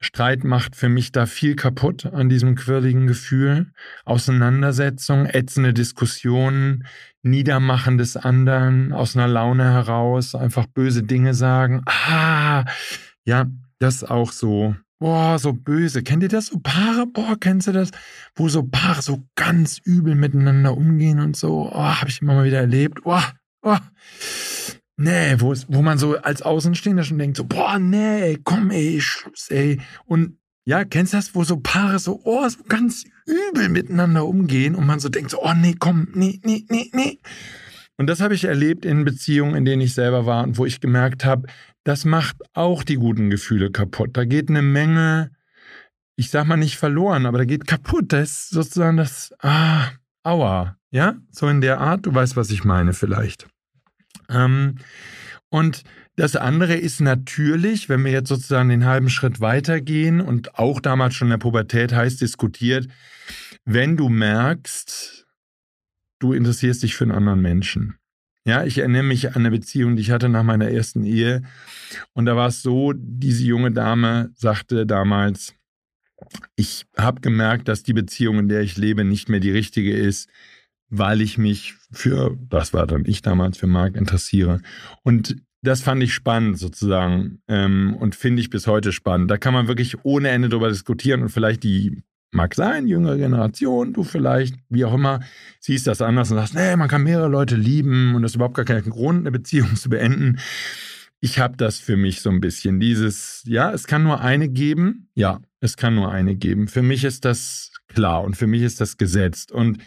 Streit 0.01 0.43
macht 0.45 0.75
für 0.75 0.87
mich 0.87 1.11
da 1.11 1.25
viel 1.25 1.55
kaputt 1.55 2.05
an 2.05 2.29
diesem 2.29 2.55
quirligen 2.55 3.05
Gefühl. 3.05 3.71
Auseinandersetzung, 4.05 5.25
ätzende 5.25 5.73
Diskussionen, 5.73 6.85
Niedermachen 7.21 7.97
des 7.97 8.15
anderen 8.15 8.93
aus 8.93 9.15
einer 9.15 9.27
Laune 9.27 9.65
heraus, 9.65 10.35
einfach 10.35 10.67
böse 10.67 11.03
Dinge 11.03 11.33
sagen. 11.33 11.81
Ah, 11.85 12.63
ja, 13.25 13.47
das 13.79 14.05
auch 14.05 14.31
so, 14.31 14.75
boah, 14.99 15.37
so 15.37 15.51
böse. 15.51 16.01
Kennt 16.01 16.23
ihr 16.23 16.29
das? 16.29 16.47
So 16.47 16.59
Paare, 16.59 17.05
boah, 17.05 17.35
kennst 17.37 17.67
du 17.67 17.73
das? 17.73 17.91
Wo 18.35 18.47
so 18.47 18.63
Paare 18.63 19.01
so 19.01 19.23
ganz 19.35 19.79
übel 19.83 20.15
miteinander 20.15 20.75
umgehen 20.77 21.19
und 21.19 21.35
so, 21.35 21.69
oh, 21.73 21.75
habe 21.75 22.09
ich 22.09 22.21
immer 22.21 22.35
mal 22.35 22.45
wieder 22.45 22.59
erlebt. 22.59 22.99
Oh, 23.03 23.19
oh. 23.63 23.77
Nee, 25.01 25.39
wo, 25.39 25.55
wo 25.69 25.81
man 25.81 25.97
so 25.97 26.17
als 26.17 26.41
Außenstehender 26.41 27.03
schon 27.03 27.19
denkt, 27.19 27.37
so, 27.37 27.45
boah, 27.45 27.79
nee, 27.79 28.37
komm, 28.43 28.69
ey, 28.69 28.99
Schluss, 28.99 29.47
ey. 29.49 29.79
Und 30.05 30.37
ja, 30.65 30.83
kennst 30.83 31.13
du 31.13 31.17
das, 31.17 31.33
wo 31.33 31.45
so 31.45 31.55
Paare 31.55 31.99
so, 31.99 32.19
oh, 32.25 32.45
so 32.49 32.61
ganz 32.67 33.05
übel 33.25 33.69
miteinander 33.69 34.25
umgehen 34.25 34.75
und 34.75 34.85
man 34.85 34.99
so 34.99 35.07
denkt, 35.07 35.31
so, 35.31 35.41
oh, 35.41 35.53
nee, 35.55 35.73
komm, 35.79 36.09
nee, 36.15 36.41
nee, 36.43 36.65
nee, 36.67 36.89
nee. 36.91 37.19
Und 37.95 38.07
das 38.07 38.19
habe 38.19 38.33
ich 38.33 38.43
erlebt 38.43 38.83
in 38.83 39.05
Beziehungen, 39.05 39.55
in 39.55 39.63
denen 39.63 39.81
ich 39.81 39.93
selber 39.93 40.25
war 40.25 40.43
und 40.43 40.57
wo 40.57 40.65
ich 40.65 40.81
gemerkt 40.81 41.23
habe, 41.23 41.47
das 41.85 42.03
macht 42.03 42.35
auch 42.53 42.83
die 42.83 42.95
guten 42.95 43.29
Gefühle 43.29 43.71
kaputt. 43.71 44.17
Da 44.17 44.25
geht 44.25 44.49
eine 44.49 44.61
Menge, 44.61 45.31
ich 46.17 46.29
sag 46.29 46.45
mal 46.45 46.57
nicht 46.57 46.75
verloren, 46.75 47.25
aber 47.25 47.37
da 47.37 47.45
geht 47.45 47.67
kaputt. 47.67 48.11
Da 48.11 48.19
ist 48.19 48.49
sozusagen 48.49 48.97
das, 48.97 49.33
ah, 49.39 49.91
aua, 50.23 50.75
ja, 50.91 51.15
so 51.31 51.47
in 51.47 51.61
der 51.61 51.79
Art. 51.79 52.05
Du 52.05 52.13
weißt, 52.13 52.35
was 52.35 52.51
ich 52.51 52.65
meine 52.65 52.91
vielleicht. 52.91 53.47
Ähm, 54.29 54.75
und 55.49 55.83
das 56.15 56.35
andere 56.35 56.75
ist 56.75 56.99
natürlich, 56.99 57.89
wenn 57.89 58.03
wir 58.03 58.11
jetzt 58.11 58.29
sozusagen 58.29 58.69
den 58.69 58.85
halben 58.85 59.09
Schritt 59.09 59.39
weitergehen 59.39 60.21
und 60.21 60.59
auch 60.59 60.79
damals 60.79 61.15
schon 61.15 61.27
in 61.27 61.31
der 61.31 61.37
Pubertät 61.37 61.93
heiß 61.93 62.17
diskutiert, 62.17 62.87
wenn 63.65 63.97
du 63.97 64.09
merkst, 64.09 65.25
du 66.19 66.33
interessierst 66.33 66.83
dich 66.83 66.95
für 66.95 67.05
einen 67.05 67.13
anderen 67.13 67.41
Menschen. 67.41 67.95
Ja, 68.45 68.63
ich 68.63 68.79
erinnere 68.79 69.03
mich 69.03 69.27
an 69.29 69.35
eine 69.35 69.51
Beziehung, 69.51 69.95
die 69.95 70.01
ich 70.01 70.11
hatte 70.11 70.29
nach 70.29 70.43
meiner 70.43 70.69
ersten 70.69 71.05
Ehe. 71.05 71.43
Und 72.13 72.25
da 72.25 72.35
war 72.35 72.47
es 72.47 72.61
so, 72.61 72.93
diese 72.95 73.43
junge 73.43 73.71
Dame 73.71 74.31
sagte 74.35 74.85
damals, 74.85 75.53
ich 76.55 76.85
habe 76.97 77.21
gemerkt, 77.21 77.67
dass 77.67 77.83
die 77.83 77.93
Beziehung, 77.93 78.39
in 78.39 78.49
der 78.49 78.61
ich 78.61 78.75
lebe, 78.75 79.03
nicht 79.03 79.29
mehr 79.29 79.39
die 79.39 79.51
richtige 79.51 79.93
ist, 79.93 80.29
weil 80.89 81.21
ich 81.21 81.37
mich 81.37 81.75
für, 81.91 82.37
das 82.49 82.73
war 82.73 82.87
dann 82.87 83.03
ich 83.05 83.21
damals, 83.21 83.57
für 83.57 83.67
Marc 83.67 83.95
interessiere. 83.95 84.61
Und 85.03 85.37
das 85.61 85.81
fand 85.81 86.01
ich 86.03 86.13
spannend 86.13 86.57
sozusagen 86.57 87.41
ähm, 87.47 87.95
und 87.99 88.15
finde 88.15 88.41
ich 88.41 88.49
bis 88.49 88.67
heute 88.67 88.91
spannend. 88.91 89.29
Da 89.29 89.37
kann 89.37 89.53
man 89.53 89.67
wirklich 89.67 90.03
ohne 90.03 90.29
Ende 90.29 90.49
darüber 90.49 90.69
diskutieren 90.69 91.21
und 91.21 91.29
vielleicht 91.29 91.63
die 91.63 92.01
mag 92.31 92.53
sein, 92.53 92.87
jüngere 92.87 93.17
Generation, 93.17 93.93
du 93.93 94.03
vielleicht, 94.03 94.55
wie 94.69 94.85
auch 94.85 94.93
immer, 94.93 95.19
siehst 95.59 95.87
das 95.87 96.01
anders 96.01 96.29
und 96.31 96.37
sagst, 96.37 96.53
nee, 96.53 96.75
man 96.75 96.87
kann 96.87 97.03
mehrere 97.03 97.27
Leute 97.27 97.55
lieben 97.55 98.15
und 98.15 98.21
das 98.21 98.31
ist 98.31 98.35
überhaupt 98.35 98.55
gar 98.55 98.65
kein 98.65 98.83
Grund, 98.83 99.19
eine 99.19 99.31
Beziehung 99.31 99.75
zu 99.75 99.89
beenden. 99.89 100.39
Ich 101.21 101.39
habe 101.39 101.57
das 101.57 101.79
für 101.79 101.97
mich 101.97 102.21
so 102.21 102.29
ein 102.29 102.39
bisschen, 102.39 102.79
dieses, 102.79 103.43
ja, 103.45 103.71
es 103.71 103.87
kann 103.87 104.03
nur 104.03 104.21
eine 104.21 104.47
geben, 104.47 105.09
ja, 105.15 105.41
es 105.59 105.75
kann 105.75 105.95
nur 105.95 106.11
eine 106.11 106.35
geben. 106.35 106.67
Für 106.67 106.81
mich 106.81 107.03
ist 107.03 107.25
das 107.25 107.71
klar 107.89 108.23
und 108.23 108.37
für 108.37 108.47
mich 108.47 108.61
ist 108.61 108.79
das 108.79 108.97
gesetzt. 108.97 109.51
Und 109.51 109.79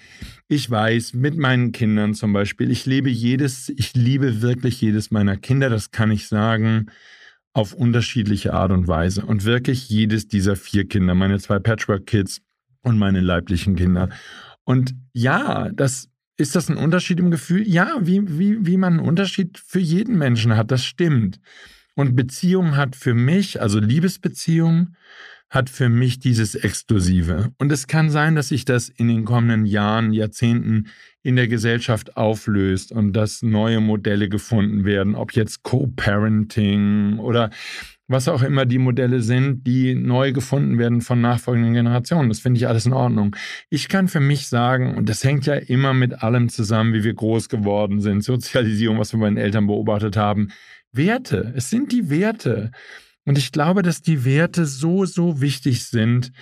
ich 0.49 0.71
weiß, 0.71 1.15
mit 1.15 1.37
meinen 1.37 1.73
Kindern 1.73 2.15
zum 2.15 2.33
Beispiel, 2.33 2.71
ich 2.71 2.85
lebe 2.85 3.09
jedes, 3.09 3.71
ich 3.71 3.95
liebe 3.95 4.43
wirklich 4.43 4.81
jedes 4.81 5.11
meiner 5.11 5.37
Kinder, 5.37 5.71
das 5.71 5.91
kann 5.91 6.11
ich 6.11 6.29
sagen 6.29 6.91
auf 7.55 7.73
unterschiedliche 7.73 8.53
Art 8.53 8.73
und 8.73 8.89
Weise. 8.89 9.25
Und 9.25 9.45
wirklich 9.45 9.89
jedes 9.89 10.29
dieser 10.29 10.57
vier 10.57 10.89
Kinder, 10.89 11.15
meine 11.15 11.39
zwei 11.39 11.59
Patchwork-Kids 11.59 12.41
und 12.83 12.99
meine 12.99 13.21
leiblichen 13.21 13.77
Kinder. 13.77 14.09
Und 14.65 14.95
ja, 15.13 15.71
das 15.73 16.09
ist 16.37 16.57
das 16.57 16.69
ein 16.69 16.77
Unterschied 16.77 17.21
im 17.21 17.31
Gefühl? 17.31 17.67
Ja, 17.69 17.99
wie, 18.01 18.39
wie, 18.39 18.67
wie 18.67 18.77
man 18.77 18.95
einen 18.95 19.09
Unterschied 19.09 19.59
für 19.59 19.81
jeden 19.81 20.17
Menschen 20.17 20.57
hat, 20.57 20.71
das 20.71 20.85
stimmt. 20.85 21.39
Und 21.95 22.17
Beziehung 22.17 22.77
hat 22.77 22.97
für 22.97 23.15
mich, 23.15 23.61
also 23.61 23.79
Liebesbeziehung, 23.79 24.97
hat 25.53 25.69
für 25.69 25.91
mich 25.91 26.19
dieses 26.19 26.55
Exklusive. 26.55 27.53
Und 27.59 27.71
es 27.71 27.87
kann 27.87 28.11
sein, 28.11 28.35
dass 28.35 28.49
sich 28.49 28.65
das 28.65 28.89
in 28.89 29.09
den 29.09 29.27
kommenden 29.27 29.67
Jahren, 29.67 30.15
Jahrzehnten 30.15 30.89
in 31.23 31.37
der 31.37 31.47
Gesellschaft 31.47 32.17
auflöst 32.17 32.91
und 32.91 33.13
dass 33.13 33.43
neue 33.43 33.81
Modelle 33.81 34.31
gefunden 34.31 34.87
werden, 34.87 35.15
ob 35.15 35.33
jetzt 35.35 35.63
Co-Parenting 35.63 37.19
oder 37.19 37.51
was 38.09 38.29
auch 38.29 38.43
immer 38.43 38.65
die 38.65 38.79
Modelle 38.79 39.21
sind, 39.21 39.67
die 39.67 39.95
neu 39.95 40.33
gefunden 40.33 40.79
werden 40.79 41.03
von 41.03 41.21
nachfolgenden 41.21 41.75
Generationen. 41.75 42.31
Das 42.31 42.41
finde 42.41 42.57
ich 42.57 42.67
alles 42.67 42.87
in 42.87 42.95
Ordnung. 42.95 43.37
Ich 43.69 43.91
kann 43.91 44.09
für 44.09 44.21
mich 44.21 44.49
sagen, 44.49 44.95
und 44.97 45.07
das 45.11 45.23
hängt 45.23 45.45
ja 45.45 45.55
immer 45.55 45.93
mit 45.93 46.23
allem 46.23 46.49
zusammen, 46.49 46.95
wie 46.95 47.05
wir 47.05 47.15
groß 47.15 47.51
geworden 47.51 48.01
sind, 48.01 48.25
Sozialisierung, 48.25 48.99
was 48.99 49.13
wir 49.13 49.21
bei 49.21 49.29
den 49.29 49.37
Eltern 49.37 49.67
beobachtet 49.67 50.17
haben, 50.17 50.49
Werte. 50.93 51.53
Es 51.55 51.69
sind 51.69 51.93
die 51.93 52.09
Werte. 52.09 52.71
Und 53.25 53.39
ich 53.39 53.53
glaube, 53.53 53.83
dass 53.83 54.03
die 54.03 54.25
Werte 54.25 54.67
so, 54.67 55.05
so 55.05 55.41
wichtig 55.41 55.85
sind. 55.85 56.33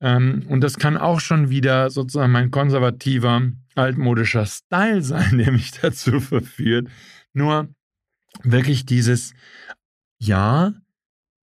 Ähm, 0.00 0.44
und 0.48 0.60
das 0.60 0.76
kann 0.76 0.96
auch 0.96 1.20
schon 1.20 1.48
wieder 1.48 1.90
sozusagen 1.90 2.32
mein 2.32 2.50
konservativer, 2.50 3.50
altmodischer 3.74 4.46
Style 4.46 5.02
sein, 5.02 5.38
der 5.38 5.52
mich 5.52 5.72
dazu 5.72 6.20
verführt. 6.20 6.88
Nur 7.32 7.68
wirklich 8.42 8.84
dieses, 8.84 9.32
ja, 10.18 10.74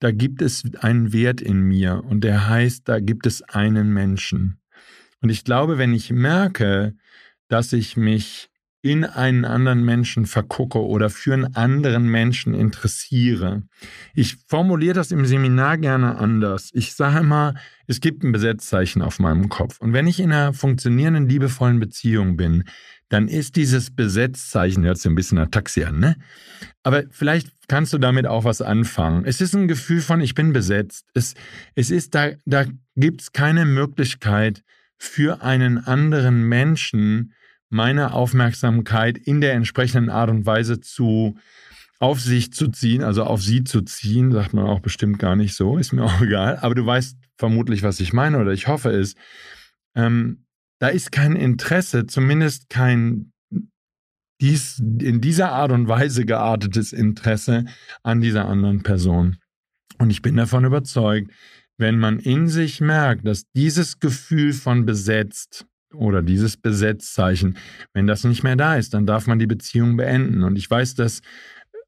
da 0.00 0.10
gibt 0.10 0.42
es 0.42 0.64
einen 0.80 1.12
Wert 1.12 1.40
in 1.40 1.60
mir 1.60 2.04
und 2.04 2.22
der 2.24 2.48
heißt, 2.48 2.88
da 2.88 3.00
gibt 3.00 3.26
es 3.26 3.42
einen 3.42 3.92
Menschen. 3.92 4.60
Und 5.22 5.30
ich 5.30 5.44
glaube, 5.44 5.78
wenn 5.78 5.94
ich 5.94 6.10
merke, 6.10 6.94
dass 7.48 7.72
ich 7.72 7.96
mich 7.96 8.50
in 8.84 9.06
einen 9.06 9.46
anderen 9.46 9.82
Menschen 9.82 10.26
vergucke 10.26 10.78
oder 10.78 11.08
für 11.08 11.32
einen 11.32 11.56
anderen 11.56 12.06
Menschen 12.06 12.52
interessiere. 12.52 13.62
Ich 14.12 14.36
formuliere 14.46 14.92
das 14.92 15.10
im 15.10 15.24
Seminar 15.24 15.78
gerne 15.78 16.18
anders. 16.18 16.68
Ich 16.74 16.92
sage 16.92 17.20
immer, 17.20 17.54
es 17.86 18.00
gibt 18.00 18.22
ein 18.22 18.32
Besetzzeichen 18.32 19.00
auf 19.00 19.18
meinem 19.18 19.48
Kopf. 19.48 19.80
Und 19.80 19.94
wenn 19.94 20.06
ich 20.06 20.20
in 20.20 20.32
einer 20.32 20.52
funktionierenden, 20.52 21.30
liebevollen 21.30 21.80
Beziehung 21.80 22.36
bin, 22.36 22.64
dann 23.08 23.26
ist 23.26 23.56
dieses 23.56 23.90
Besetzzeichen, 23.90 24.84
hört 24.84 24.98
sich 24.98 25.10
ein 25.10 25.14
bisschen 25.14 25.38
nach 25.38 25.50
Taxi 25.50 25.84
an, 25.84 25.98
ne? 25.98 26.16
Aber 26.82 27.04
vielleicht 27.10 27.48
kannst 27.68 27.94
du 27.94 27.98
damit 27.98 28.26
auch 28.26 28.44
was 28.44 28.60
anfangen. 28.60 29.24
Es 29.24 29.40
ist 29.40 29.54
ein 29.54 29.66
Gefühl 29.66 30.02
von, 30.02 30.20
ich 30.20 30.34
bin 30.34 30.52
besetzt. 30.52 31.06
Es, 31.14 31.32
es 31.74 31.90
ist, 31.90 32.14
da, 32.14 32.32
da 32.44 32.66
gibt 32.96 33.22
es 33.22 33.32
keine 33.32 33.64
Möglichkeit 33.64 34.62
für 34.98 35.40
einen 35.40 35.78
anderen 35.78 36.46
Menschen, 36.46 37.32
meine 37.74 38.12
Aufmerksamkeit 38.12 39.18
in 39.18 39.40
der 39.40 39.54
entsprechenden 39.54 40.08
Art 40.08 40.30
und 40.30 40.46
Weise 40.46 40.80
zu 40.80 41.37
auf 41.98 42.20
sich 42.20 42.52
zu 42.52 42.68
ziehen, 42.68 43.02
also 43.02 43.24
auf 43.24 43.42
sie 43.42 43.64
zu 43.64 43.82
ziehen, 43.82 44.30
sagt 44.30 44.54
man 44.54 44.66
auch 44.66 44.78
bestimmt 44.78 45.18
gar 45.18 45.34
nicht 45.34 45.56
so, 45.56 45.76
ist 45.76 45.92
mir 45.92 46.04
auch 46.04 46.20
egal. 46.20 46.58
Aber 46.58 46.76
du 46.76 46.87
weißt 46.87 47.18
vermutlich, 47.37 47.82
was 47.82 47.98
ich 47.98 48.12
meine 48.12 48.38
oder 48.38 48.52
ich 48.52 48.68
hoffe 48.68 48.90
es. 48.90 49.16
Ähm, 49.96 50.46
da 50.78 50.88
ist 50.88 51.10
kein 51.10 51.34
Interesse, 51.34 52.06
zumindest 52.06 52.70
kein 52.70 53.32
dies, 54.40 54.78
in 54.78 55.20
dieser 55.20 55.50
Art 55.50 55.72
und 55.72 55.88
Weise 55.88 56.24
geartetes 56.24 56.92
Interesse 56.92 57.64
an 58.04 58.20
dieser 58.20 58.46
anderen 58.46 58.84
Person. 58.84 59.38
Und 59.98 60.10
ich 60.10 60.22
bin 60.22 60.37
davon 60.37 60.64
überzeugt, 60.64 61.32
wenn 61.76 61.98
man 61.98 62.20
in 62.20 62.46
sich 62.46 62.80
merkt, 62.80 63.26
dass 63.26 63.50
dieses 63.50 63.98
Gefühl 63.98 64.52
von 64.52 64.87
besetzt 64.87 65.66
oder 65.94 66.22
dieses 66.22 66.57
Besetzzeichen. 66.57 67.57
Wenn 67.92 68.07
das 68.07 68.24
nicht 68.24 68.42
mehr 68.42 68.57
da 68.57 68.76
ist, 68.76 68.94
dann 68.94 69.07
darf 69.07 69.26
man 69.26 69.38
die 69.38 69.46
Beziehung 69.46 69.96
beenden. 69.96 70.42
Und 70.42 70.57
ich 70.57 70.70
weiß 70.70 70.94
dass, 70.94 71.20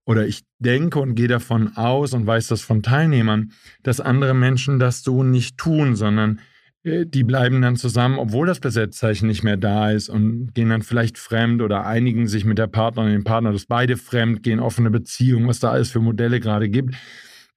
oder 0.05 0.27
ich 0.27 0.45
denke 0.59 0.99
und 1.01 1.15
gehe 1.15 1.29
davon 1.29 1.77
aus 1.77 2.13
und 2.13 2.27
weiß 2.27 2.49
das 2.49 2.63
von 2.63 2.83
Teilnehmern, 2.83 3.53
dass 3.83 4.01
andere 4.01 4.35
Menschen 4.35 4.79
das 4.79 5.03
so 5.03 5.23
nicht 5.23 5.59
tun, 5.59 5.97
sondern 5.97 6.41
äh, 6.85 7.05
die 7.07 7.25
bleiben 7.25 7.61
dann 7.63 7.77
zusammen, 7.77 8.19
obwohl 8.19 8.47
das 8.47 8.61
Besetzzeichen 8.61 9.27
nicht 9.27 9.43
mehr 9.43 9.57
da 9.57 9.91
ist 9.91 10.09
und 10.09 10.55
gehen 10.55 10.71
dann 10.71 10.83
vielleicht 10.83 11.19
fremd 11.19 11.61
oder 11.61 11.87
einigen 11.87 12.29
sich 12.29 12.45
mit 12.45 12.59
der 12.59 12.69
Partnerin, 12.69 13.13
dem 13.13 13.25
Partner, 13.25 13.53
dass 13.53 13.67
beide 13.67 13.97
fremd 13.97 14.43
gehen, 14.43 14.61
offene 14.61 14.91
Beziehung, 14.91 15.49
was 15.49 15.61
da 15.61 15.71
alles 15.71 15.91
für 15.91 16.01
Modelle 16.01 16.41
gerade 16.41 16.69
gibt 16.69 16.95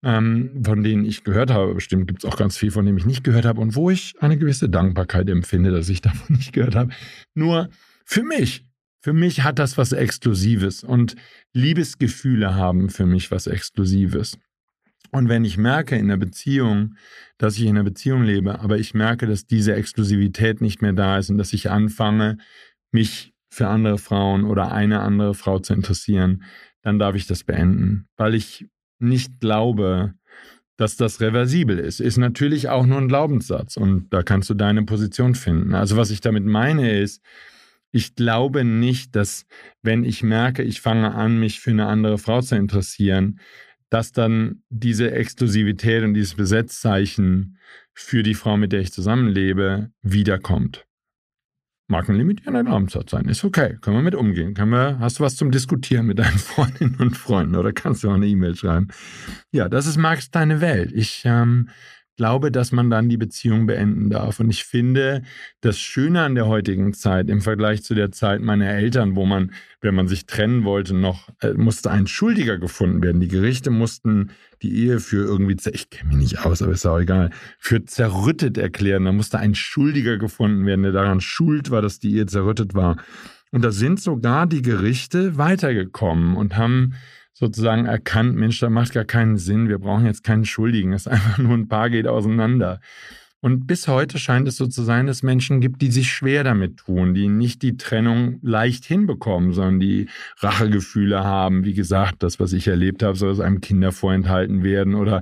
ähm, 0.04 0.62
von 0.64 0.84
denen 0.84 1.06
ich 1.06 1.24
gehört 1.24 1.52
habe. 1.52 1.74
Bestimmt 1.74 2.08
gibt 2.08 2.24
es 2.24 2.30
auch 2.30 2.38
ganz 2.38 2.58
viel, 2.58 2.72
von 2.72 2.86
dem 2.86 2.98
ich 2.98 3.06
nicht 3.06 3.24
gehört 3.24 3.46
habe 3.46 3.62
und 3.62 3.76
wo 3.76 3.90
ich 3.90 4.16
eine 4.20 4.38
gewisse 4.38 4.70
Dankbarkeit 4.70 5.30
empfinde, 5.30 5.72
dass 5.72 5.90
ich 5.90 6.02
davon 6.02 6.38
nicht 6.38 6.54
gehört 6.54 6.76
habe. 6.76 6.92
Nur 7.34 7.70
für 8.06 8.24
mich, 8.24 8.66
für 9.02 9.14
mich 9.14 9.44
hat 9.44 9.60
das 9.60 9.78
was 9.78 9.92
Exklusives 9.92 10.84
und 10.84 11.16
Liebesgefühle 11.54 12.56
haben 12.56 12.90
für 12.90 13.06
mich 13.06 13.32
was 13.32 13.48
Exklusives. 13.48 14.38
Und 15.12 15.28
wenn 15.28 15.44
ich 15.44 15.58
merke 15.58 15.96
in 15.96 16.08
der 16.08 16.18
Beziehung, 16.18 16.96
dass 17.38 17.58
ich 17.58 17.64
in 17.64 17.70
einer 17.70 17.84
Beziehung 17.84 18.24
lebe, 18.24 18.60
aber 18.60 18.78
ich 18.78 18.94
merke, 18.94 19.26
dass 19.26 19.48
diese 19.48 19.74
Exklusivität 19.74 20.62
nicht 20.62 20.82
mehr 20.82 20.94
da 20.94 21.18
ist 21.18 21.30
und 21.30 21.38
dass 21.38 21.54
ich 21.54 21.70
anfange, 21.70 22.38
mich 22.92 23.34
für 23.50 23.68
andere 23.68 23.98
Frauen 23.98 24.44
oder 24.44 24.72
eine 24.72 25.00
andere 25.00 25.34
Frau 25.34 25.60
zu 25.60 25.74
interessieren, 25.74 26.44
dann 26.82 27.00
darf 27.00 27.16
ich 27.16 27.26
das 27.26 27.44
beenden, 27.44 28.08
weil 28.18 28.36
ich 28.36 28.68
nicht 29.00 29.40
glaube, 29.40 30.14
dass 30.78 30.96
das 30.96 31.20
reversibel 31.20 31.78
ist, 31.78 32.00
ist 32.00 32.18
natürlich 32.18 32.70
auch 32.70 32.86
nur 32.86 33.00
ein 33.00 33.10
Glaubenssatz 33.10 33.76
und 33.76 34.14
da 34.14 34.24
kannst 34.24 34.50
du 34.50 34.54
deine 34.54 34.84
Position 34.84 35.36
finden. 35.36 35.76
Also 35.76 35.98
was 35.98 36.10
ich 36.10 36.22
damit 36.22 36.46
meine 36.46 36.98
ist, 37.00 37.22
ich 37.92 38.16
glaube 38.16 38.64
nicht, 38.64 39.16
dass 39.16 39.46
wenn 39.82 40.04
ich 40.04 40.24
merke, 40.24 40.64
ich 40.64 40.80
fange 40.80 41.14
an, 41.14 41.40
mich 41.40 41.60
für 41.60 41.72
eine 41.72 41.88
andere 41.88 42.18
Frau 42.18 42.42
zu 42.42 42.56
interessieren, 42.56 43.40
dass 43.90 44.12
dann 44.12 44.62
diese 44.70 45.12
Exklusivität 45.12 46.04
und 46.04 46.14
dieses 46.14 46.36
Besetzzeichen 46.36 47.58
für 47.94 48.24
die 48.24 48.36
Frau, 48.36 48.56
mit 48.56 48.72
der 48.72 48.82
ich 48.82 48.94
zusammenlebe, 48.94 49.92
wiederkommt. 50.02 50.86
Mag 51.92 52.08
ein 52.08 52.66
Glaubenssatz 52.66 53.10
sein. 53.10 53.26
Ist 53.26 53.44
okay. 53.44 53.78
Können 53.82 53.98
wir 53.98 54.04
mit 54.04 54.14
umgehen. 54.14 54.54
Können 54.54 54.72
wir, 54.72 55.00
hast 55.00 55.18
du 55.18 55.24
was 55.24 55.36
zum 55.36 55.50
Diskutieren 55.50 56.06
mit 56.06 56.20
deinen 56.20 56.38
Freundinnen 56.38 56.96
und 57.00 57.18
Freunden 57.18 57.56
oder 57.56 57.74
kannst 57.74 58.04
du 58.04 58.12
auch 58.12 58.14
eine 58.14 58.28
E-Mail 58.28 58.56
schreiben? 58.56 58.90
Ja, 59.52 59.68
das 59.70 59.88
ist 59.88 59.98
Max 59.98 60.30
deine 60.30 60.62
Welt. 60.62 60.92
Ich 60.94 61.24
ähm, 61.26 61.70
glaube, 62.20 62.52
dass 62.52 62.74
man 62.74 62.90
dann 62.90 63.08
die 63.08 63.16
Beziehung 63.16 63.66
beenden 63.66 64.10
darf. 64.10 64.42
Und 64.42 64.50
ich 64.50 64.66
finde, 64.66 65.22
das 65.62 65.80
Schöne 65.80 66.22
an 66.22 66.36
der 66.36 66.48
heutigen 66.48 66.94
Zeit 66.94 67.30
im 67.30 67.40
Vergleich 67.40 67.82
zu 67.82 67.96
der 67.96 68.12
Zeit 68.12 68.42
meiner 68.42 68.68
Eltern, 68.68 69.16
wo 69.16 69.26
man, 69.26 69.54
wenn 69.80 69.96
man 69.96 70.10
sich 70.10 70.26
trennen 70.26 70.66
wollte, 70.66 70.94
noch 70.94 71.30
äh, 71.40 71.54
musste 71.54 71.92
ein 71.92 72.08
Schuldiger 72.08 72.58
gefunden 72.58 73.02
werden. 73.02 73.22
Die 73.22 73.30
Gerichte 73.30 73.72
mussten 73.72 74.32
die 74.62 74.76
Ehe 74.76 75.00
für 75.00 75.26
irgendwie, 75.26 75.56
ich 75.72 75.90
kenne 75.90 76.10
mich 76.10 76.18
nicht 76.18 76.46
aus, 76.46 76.62
aber 76.62 76.74
ist 76.74 76.86
auch 76.86 77.00
egal, 77.00 77.30
für 77.58 77.86
zerrüttet 77.86 78.58
erklären. 78.58 79.06
Da 79.06 79.14
musste 79.14 79.40
ein 79.40 79.56
Schuldiger 79.56 80.18
gefunden 80.18 80.66
werden, 80.66 80.84
der 80.84 80.92
daran 80.92 81.22
schuld 81.22 81.72
war, 81.72 81.82
dass 81.82 82.00
die 82.00 82.18
Ehe 82.18 82.26
zerrüttet 82.26 82.74
war. 82.74 82.98
Und 83.52 83.64
da 83.64 83.72
sind 83.72 84.02
sogar 84.02 84.46
die 84.46 84.62
Gerichte 84.62 85.38
weitergekommen 85.38 86.36
und 86.36 86.58
haben 86.58 86.96
sozusagen 87.40 87.86
erkannt, 87.86 88.36
Mensch, 88.36 88.60
da 88.60 88.70
macht 88.70 88.92
gar 88.92 89.06
keinen 89.06 89.38
Sinn, 89.38 89.70
wir 89.70 89.80
brauchen 89.80 90.06
jetzt 90.06 90.26
keinen 90.26 90.44
Schuldigen, 90.44 90.92
es 90.92 91.06
ist 91.06 91.12
einfach 91.12 91.38
nur 91.38 91.54
ein 91.54 91.70
Paar 91.70 91.90
geht 91.90 92.06
auseinander. 92.06 92.82
Und 93.42 93.68
bis 93.68 93.88
heute 93.88 94.20
scheint 94.20 94.50
es 94.50 94.58
so 94.58 94.68
zu 94.68 94.84
sein, 94.84 95.08
dass 95.08 95.18
es 95.18 95.24
Menschen 95.24 95.62
gibt, 95.62 95.82
die 95.82 95.92
sich 95.92 96.12
schwer 96.12 96.44
damit 96.44 96.76
tun, 96.76 97.14
die 97.14 97.30
nicht 97.30 97.62
die 97.62 97.78
Trennung 97.78 98.40
leicht 98.42 98.84
hinbekommen, 98.84 99.54
sondern 99.54 99.80
die 99.80 100.10
Rachegefühle 100.40 101.24
haben. 101.24 101.64
Wie 101.64 101.74
gesagt, 101.74 102.22
das, 102.22 102.42
was 102.42 102.52
ich 102.52 102.68
erlebt 102.68 103.02
habe, 103.02 103.18
soll 103.18 103.32
es 103.32 103.40
einem 103.40 103.62
Kinder 103.62 103.94
vorenthalten 103.94 104.62
werden 104.62 104.94
oder 104.94 105.22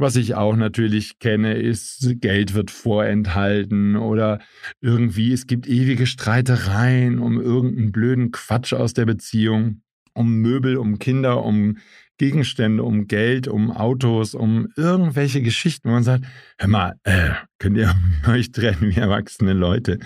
was 0.00 0.14
ich 0.14 0.36
auch 0.36 0.54
natürlich 0.54 1.18
kenne, 1.18 1.54
ist, 1.54 2.20
Geld 2.20 2.54
wird 2.54 2.70
vorenthalten 2.70 3.96
oder 3.96 4.38
irgendwie, 4.80 5.32
es 5.32 5.48
gibt 5.48 5.66
ewige 5.66 6.06
Streitereien 6.06 7.18
um 7.18 7.40
irgendeinen 7.40 7.90
blöden 7.90 8.30
Quatsch 8.30 8.72
aus 8.72 8.94
der 8.94 9.06
Beziehung 9.06 9.82
um 10.18 10.40
Möbel, 10.40 10.76
um 10.76 10.98
Kinder, 10.98 11.44
um 11.44 11.78
Gegenstände, 12.18 12.82
um 12.82 13.06
Geld, 13.06 13.46
um 13.46 13.70
Autos, 13.70 14.34
um 14.34 14.68
irgendwelche 14.76 15.40
Geschichten, 15.40 15.88
wo 15.88 15.92
man 15.92 16.02
sagt, 16.02 16.24
hör 16.58 16.68
mal, 16.68 16.94
äh, 17.04 17.30
könnt 17.60 17.76
ihr 17.76 17.94
euch 18.28 18.50
trennen 18.50 18.80
wie 18.80 18.98
erwachsene 18.98 19.52
Leute. 19.52 19.98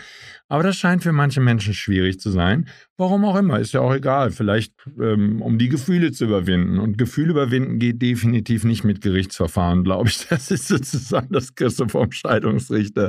Aber 0.48 0.62
das 0.62 0.76
scheint 0.76 1.02
für 1.02 1.12
manche 1.12 1.40
Menschen 1.40 1.72
schwierig 1.72 2.20
zu 2.20 2.30
sein. 2.30 2.68
Warum 2.98 3.24
auch 3.24 3.36
immer, 3.36 3.58
ist 3.58 3.72
ja 3.72 3.80
auch 3.80 3.94
egal. 3.94 4.30
Vielleicht 4.30 4.74
ähm, 5.00 5.40
um 5.40 5.56
die 5.56 5.70
Gefühle 5.70 6.12
zu 6.12 6.26
überwinden. 6.26 6.78
Und 6.78 6.98
Gefühle 6.98 7.30
überwinden 7.30 7.78
geht 7.78 8.02
definitiv 8.02 8.64
nicht 8.64 8.84
mit 8.84 9.00
Gerichtsverfahren, 9.00 9.82
glaube 9.82 10.10
ich. 10.10 10.26
Das 10.28 10.50
ist 10.50 10.68
sozusagen 10.68 11.32
das 11.32 11.54
Christo 11.54 11.88
vom 11.88 12.12
Scheidungsrichter 12.12 13.08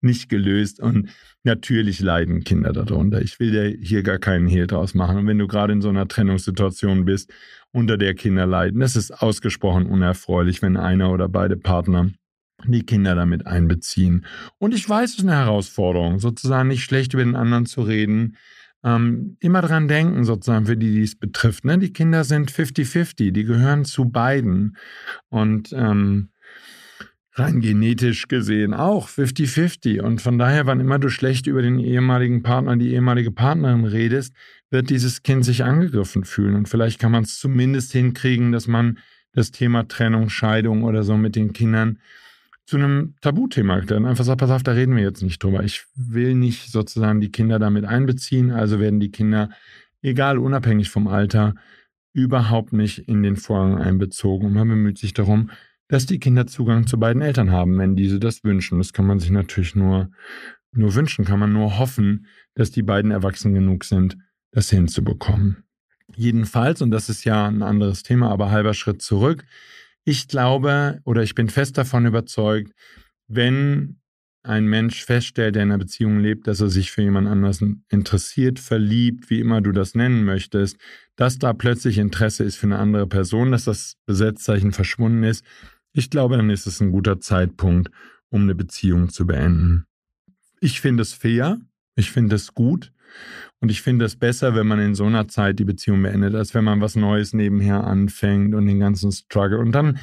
nicht 0.00 0.28
gelöst. 0.28 0.80
Und 0.80 1.10
natürlich 1.42 2.00
leiden 2.00 2.44
Kinder 2.44 2.72
darunter. 2.72 3.22
Ich 3.22 3.40
will 3.40 3.50
dir 3.50 3.76
hier 3.80 4.02
gar 4.02 4.18
keinen 4.18 4.46
Hehl 4.46 4.66
draus 4.66 4.94
machen. 4.94 5.18
Und 5.18 5.26
wenn 5.26 5.38
du 5.38 5.46
gerade 5.46 5.72
in 5.72 5.82
so 5.82 5.88
einer 5.88 6.08
Trennungssituation 6.08 7.04
bist, 7.04 7.32
unter 7.72 7.98
der 7.98 8.14
Kinder 8.14 8.46
leiden, 8.46 8.80
das 8.80 8.96
ist 8.96 9.10
ausgesprochen 9.10 9.86
unerfreulich, 9.86 10.62
wenn 10.62 10.76
einer 10.76 11.12
oder 11.12 11.28
beide 11.28 11.56
Partner 11.56 12.10
die 12.66 12.84
Kinder 12.84 13.14
damit 13.14 13.46
einbeziehen. 13.46 14.24
Und 14.58 14.74
ich 14.74 14.88
weiß, 14.88 15.10
es 15.10 15.18
ist 15.18 15.24
eine 15.24 15.36
Herausforderung, 15.36 16.18
sozusagen 16.18 16.68
nicht 16.68 16.82
schlecht 16.82 17.14
über 17.14 17.24
den 17.24 17.36
anderen 17.36 17.66
zu 17.66 17.82
reden. 17.82 18.36
Ähm, 18.84 19.36
immer 19.40 19.60
dran 19.60 19.88
denken, 19.88 20.24
sozusagen, 20.24 20.66
für 20.66 20.76
die, 20.76 20.92
die 20.92 21.02
es 21.02 21.16
betrifft. 21.16 21.64
Ne? 21.64 21.78
Die 21.78 21.92
Kinder 21.92 22.24
sind 22.24 22.50
50-50, 22.50 23.32
die 23.32 23.44
gehören 23.44 23.84
zu 23.84 24.06
beiden. 24.06 24.76
Und 25.28 25.72
ähm, 25.72 26.30
rein 27.32 27.60
genetisch 27.60 28.28
gesehen 28.28 28.74
auch 28.74 29.08
50-50. 29.08 30.00
Und 30.00 30.20
von 30.20 30.38
daher, 30.38 30.66
wann 30.66 30.80
immer 30.80 30.98
du 30.98 31.08
schlecht 31.08 31.46
über 31.46 31.62
den 31.62 31.78
ehemaligen 31.78 32.42
Partner, 32.42 32.76
die 32.76 32.92
ehemalige 32.92 33.30
Partnerin 33.30 33.84
redest, 33.84 34.34
wird 34.70 34.90
dieses 34.90 35.22
Kind 35.22 35.44
sich 35.44 35.64
angegriffen 35.64 36.24
fühlen. 36.24 36.54
Und 36.54 36.68
vielleicht 36.68 36.98
kann 36.98 37.12
man 37.12 37.24
es 37.24 37.38
zumindest 37.38 37.92
hinkriegen, 37.92 38.52
dass 38.52 38.66
man 38.66 38.98
das 39.32 39.50
Thema 39.50 39.86
Trennung, 39.86 40.30
Scheidung 40.30 40.82
oder 40.82 41.02
so 41.02 41.16
mit 41.16 41.36
den 41.36 41.52
Kindern 41.52 41.98
zu 42.66 42.76
einem 42.76 43.14
Tabuthema 43.22 43.80
dann 43.80 44.04
einfach 44.04 44.24
sagt, 44.24 44.40
pass 44.40 44.50
auf, 44.50 44.62
da 44.62 44.72
reden 44.72 44.94
wir 44.94 45.02
jetzt 45.02 45.22
nicht 45.22 45.42
drüber. 45.42 45.64
Ich 45.64 45.86
will 45.94 46.34
nicht 46.34 46.70
sozusagen 46.70 47.20
die 47.20 47.32
Kinder 47.32 47.58
damit 47.58 47.86
einbeziehen, 47.86 48.50
also 48.50 48.78
werden 48.78 49.00
die 49.00 49.10
Kinder, 49.10 49.48
egal 50.02 50.36
unabhängig 50.36 50.90
vom 50.90 51.08
Alter, 51.08 51.54
überhaupt 52.12 52.74
nicht 52.74 52.98
in 53.08 53.22
den 53.22 53.36
Vorgang 53.36 53.78
einbezogen. 53.78 54.48
Und 54.48 54.52
man 54.52 54.68
bemüht 54.68 54.98
sich 54.98 55.14
darum, 55.14 55.50
dass 55.88 56.06
die 56.06 56.18
Kinder 56.18 56.46
Zugang 56.46 56.86
zu 56.86 56.98
beiden 56.98 57.22
Eltern 57.22 57.50
haben, 57.50 57.78
wenn 57.78 57.96
diese 57.96 58.20
das 58.20 58.44
wünschen. 58.44 58.78
Das 58.78 58.92
kann 58.92 59.06
man 59.06 59.18
sich 59.18 59.30
natürlich 59.30 59.74
nur, 59.74 60.10
nur 60.72 60.94
wünschen, 60.94 61.24
kann 61.24 61.40
man 61.40 61.52
nur 61.52 61.78
hoffen, 61.78 62.26
dass 62.54 62.70
die 62.70 62.82
beiden 62.82 63.10
erwachsen 63.10 63.54
genug 63.54 63.84
sind, 63.84 64.16
das 64.52 64.70
hinzubekommen. 64.70 65.64
Jedenfalls, 66.14 66.82
und 66.82 66.90
das 66.90 67.08
ist 67.08 67.24
ja 67.24 67.46
ein 67.46 67.62
anderes 67.62 68.02
Thema, 68.02 68.30
aber 68.30 68.50
halber 68.50 68.74
Schritt 68.74 69.02
zurück, 69.02 69.44
ich 70.04 70.28
glaube 70.28 71.00
oder 71.04 71.22
ich 71.22 71.34
bin 71.34 71.48
fest 71.48 71.76
davon 71.76 72.06
überzeugt, 72.06 72.72
wenn 73.26 74.00
ein 74.42 74.66
Mensch 74.66 75.04
feststellt, 75.04 75.56
der 75.56 75.64
in 75.64 75.70
einer 75.70 75.78
Beziehung 75.78 76.20
lebt, 76.20 76.46
dass 76.46 76.60
er 76.60 76.68
sich 76.68 76.90
für 76.90 77.02
jemand 77.02 77.28
anders 77.28 77.62
interessiert, 77.90 78.58
verliebt, 78.58 79.28
wie 79.28 79.40
immer 79.40 79.60
du 79.60 79.72
das 79.72 79.94
nennen 79.94 80.24
möchtest, 80.24 80.78
dass 81.16 81.38
da 81.38 81.52
plötzlich 81.52 81.98
Interesse 81.98 82.44
ist 82.44 82.56
für 82.56 82.66
eine 82.66 82.78
andere 82.78 83.06
Person, 83.06 83.52
dass 83.52 83.64
das 83.64 83.96
Besetzzeichen 84.06 84.72
verschwunden 84.72 85.24
ist, 85.24 85.44
ich 85.92 86.10
glaube, 86.10 86.36
dann 86.36 86.50
ist 86.50 86.66
es 86.66 86.80
ein 86.80 86.92
guter 86.92 87.20
Zeitpunkt, 87.20 87.90
um 88.30 88.42
eine 88.42 88.54
Beziehung 88.54 89.08
zu 89.08 89.26
beenden. 89.26 89.86
Ich 90.60 90.80
finde 90.80 91.02
es 91.02 91.12
fair, 91.12 91.58
ich 91.96 92.10
finde 92.10 92.36
es 92.36 92.54
gut 92.54 92.92
und 93.60 93.70
ich 93.70 93.82
finde 93.82 94.04
es 94.04 94.16
besser, 94.16 94.54
wenn 94.54 94.66
man 94.66 94.80
in 94.80 94.94
so 94.94 95.04
einer 95.04 95.28
Zeit 95.28 95.58
die 95.58 95.64
Beziehung 95.64 96.02
beendet, 96.02 96.34
als 96.34 96.54
wenn 96.54 96.64
man 96.64 96.80
was 96.80 96.96
Neues 96.96 97.32
nebenher 97.32 97.84
anfängt 97.84 98.54
und 98.54 98.66
den 98.66 98.80
ganzen 98.80 99.12
Struggle. 99.12 99.58
Und 99.58 99.72
dann 99.72 99.98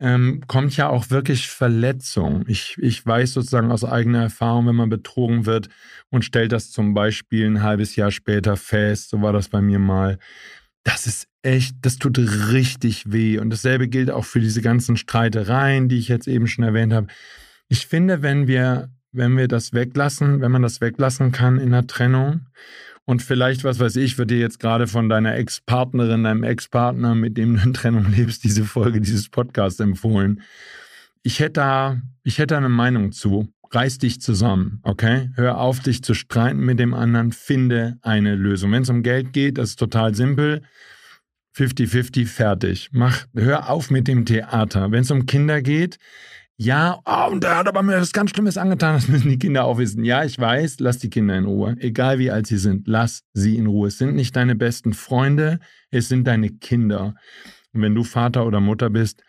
ähm, 0.00 0.42
kommt 0.46 0.76
ja 0.76 0.88
auch 0.88 1.10
wirklich 1.10 1.48
Verletzung. 1.48 2.44
Ich, 2.48 2.76
ich 2.78 3.04
weiß 3.04 3.34
sozusagen 3.34 3.70
aus 3.70 3.84
eigener 3.84 4.22
Erfahrung, 4.22 4.66
wenn 4.66 4.76
man 4.76 4.88
betrogen 4.88 5.46
wird 5.46 5.68
und 6.10 6.24
stellt 6.24 6.52
das 6.52 6.70
zum 6.70 6.94
Beispiel 6.94 7.46
ein 7.46 7.62
halbes 7.62 7.96
Jahr 7.96 8.10
später 8.10 8.56
fest, 8.56 9.10
so 9.10 9.20
war 9.20 9.32
das 9.32 9.48
bei 9.48 9.60
mir 9.60 9.78
mal, 9.78 10.18
das 10.84 11.06
ist 11.06 11.29
echt, 11.42 11.76
das 11.82 11.96
tut 11.96 12.18
richtig 12.18 13.12
weh. 13.12 13.38
Und 13.38 13.50
dasselbe 13.50 13.88
gilt 13.88 14.10
auch 14.10 14.24
für 14.24 14.40
diese 14.40 14.62
ganzen 14.62 14.96
Streitereien, 14.96 15.88
die 15.88 15.98
ich 15.98 16.08
jetzt 16.08 16.28
eben 16.28 16.46
schon 16.46 16.64
erwähnt 16.64 16.92
habe. 16.92 17.06
Ich 17.68 17.86
finde, 17.86 18.22
wenn 18.22 18.46
wir, 18.46 18.90
wenn 19.12 19.36
wir 19.36 19.48
das 19.48 19.72
weglassen, 19.72 20.40
wenn 20.40 20.52
man 20.52 20.62
das 20.62 20.80
weglassen 20.80 21.32
kann 21.32 21.58
in 21.58 21.70
der 21.70 21.86
Trennung 21.86 22.46
und 23.04 23.22
vielleicht, 23.22 23.64
was 23.64 23.78
weiß 23.78 23.96
ich, 23.96 24.18
wird 24.18 24.30
dir 24.30 24.38
jetzt 24.38 24.60
gerade 24.60 24.86
von 24.86 25.08
deiner 25.08 25.36
Ex-Partnerin, 25.36 26.24
deinem 26.24 26.44
Ex-Partner, 26.44 27.14
mit 27.14 27.36
dem 27.36 27.56
du 27.56 27.62
in 27.62 27.74
Trennung 27.74 28.12
lebst, 28.12 28.44
diese 28.44 28.64
Folge 28.64 29.00
dieses 29.00 29.28
Podcasts 29.28 29.80
empfohlen. 29.80 30.42
Ich 31.22 31.40
hätte 31.40 31.52
da, 31.54 32.02
ich 32.22 32.38
hätte 32.38 32.56
eine 32.56 32.68
Meinung 32.68 33.12
zu 33.12 33.52
reiß 33.72 33.98
dich 33.98 34.20
zusammen, 34.20 34.80
okay? 34.82 35.30
Hör 35.34 35.58
auf, 35.58 35.80
dich 35.80 36.02
zu 36.02 36.14
streiten 36.14 36.60
mit 36.60 36.78
dem 36.78 36.92
anderen, 36.94 37.32
finde 37.32 37.98
eine 38.02 38.34
Lösung. 38.34 38.72
Wenn 38.72 38.82
es 38.82 38.90
um 38.90 39.02
Geld 39.02 39.32
geht, 39.32 39.58
das 39.58 39.70
ist 39.70 39.78
total 39.78 40.14
simpel. 40.14 40.62
50-50, 41.56 42.26
fertig. 42.26 42.90
Mach, 42.92 43.26
hör 43.34 43.70
auf 43.70 43.90
mit 43.90 44.08
dem 44.08 44.24
Theater. 44.24 44.90
Wenn 44.90 45.02
es 45.02 45.10
um 45.10 45.26
Kinder 45.26 45.62
geht, 45.62 45.98
ja, 46.62 47.00
oh, 47.06 47.32
und 47.32 47.42
der 47.42 47.56
hat 47.56 47.68
aber 47.68 47.82
mir 47.82 47.98
was 47.98 48.12
ganz 48.12 48.32
Schlimmes 48.32 48.58
angetan, 48.58 48.94
das 48.94 49.08
müssen 49.08 49.30
die 49.30 49.38
Kinder 49.38 49.64
auch 49.64 49.78
wissen. 49.78 50.04
Ja, 50.04 50.24
ich 50.24 50.38
weiß, 50.38 50.80
lass 50.80 50.98
die 50.98 51.08
Kinder 51.08 51.34
in 51.38 51.46
Ruhe. 51.46 51.74
Egal 51.78 52.18
wie 52.18 52.30
alt 52.30 52.46
sie 52.46 52.58
sind, 52.58 52.86
lass 52.86 53.22
sie 53.32 53.56
in 53.56 53.66
Ruhe. 53.66 53.88
Es 53.88 53.96
sind 53.96 54.14
nicht 54.14 54.36
deine 54.36 54.54
besten 54.54 54.92
Freunde, 54.92 55.58
es 55.90 56.08
sind 56.08 56.26
deine 56.26 56.50
Kinder. 56.50 57.14
Und 57.72 57.80
wenn 57.80 57.94
du 57.94 58.04
Vater 58.04 58.44
oder 58.44 58.60
Mutter 58.60 58.90
bist, 58.90 59.22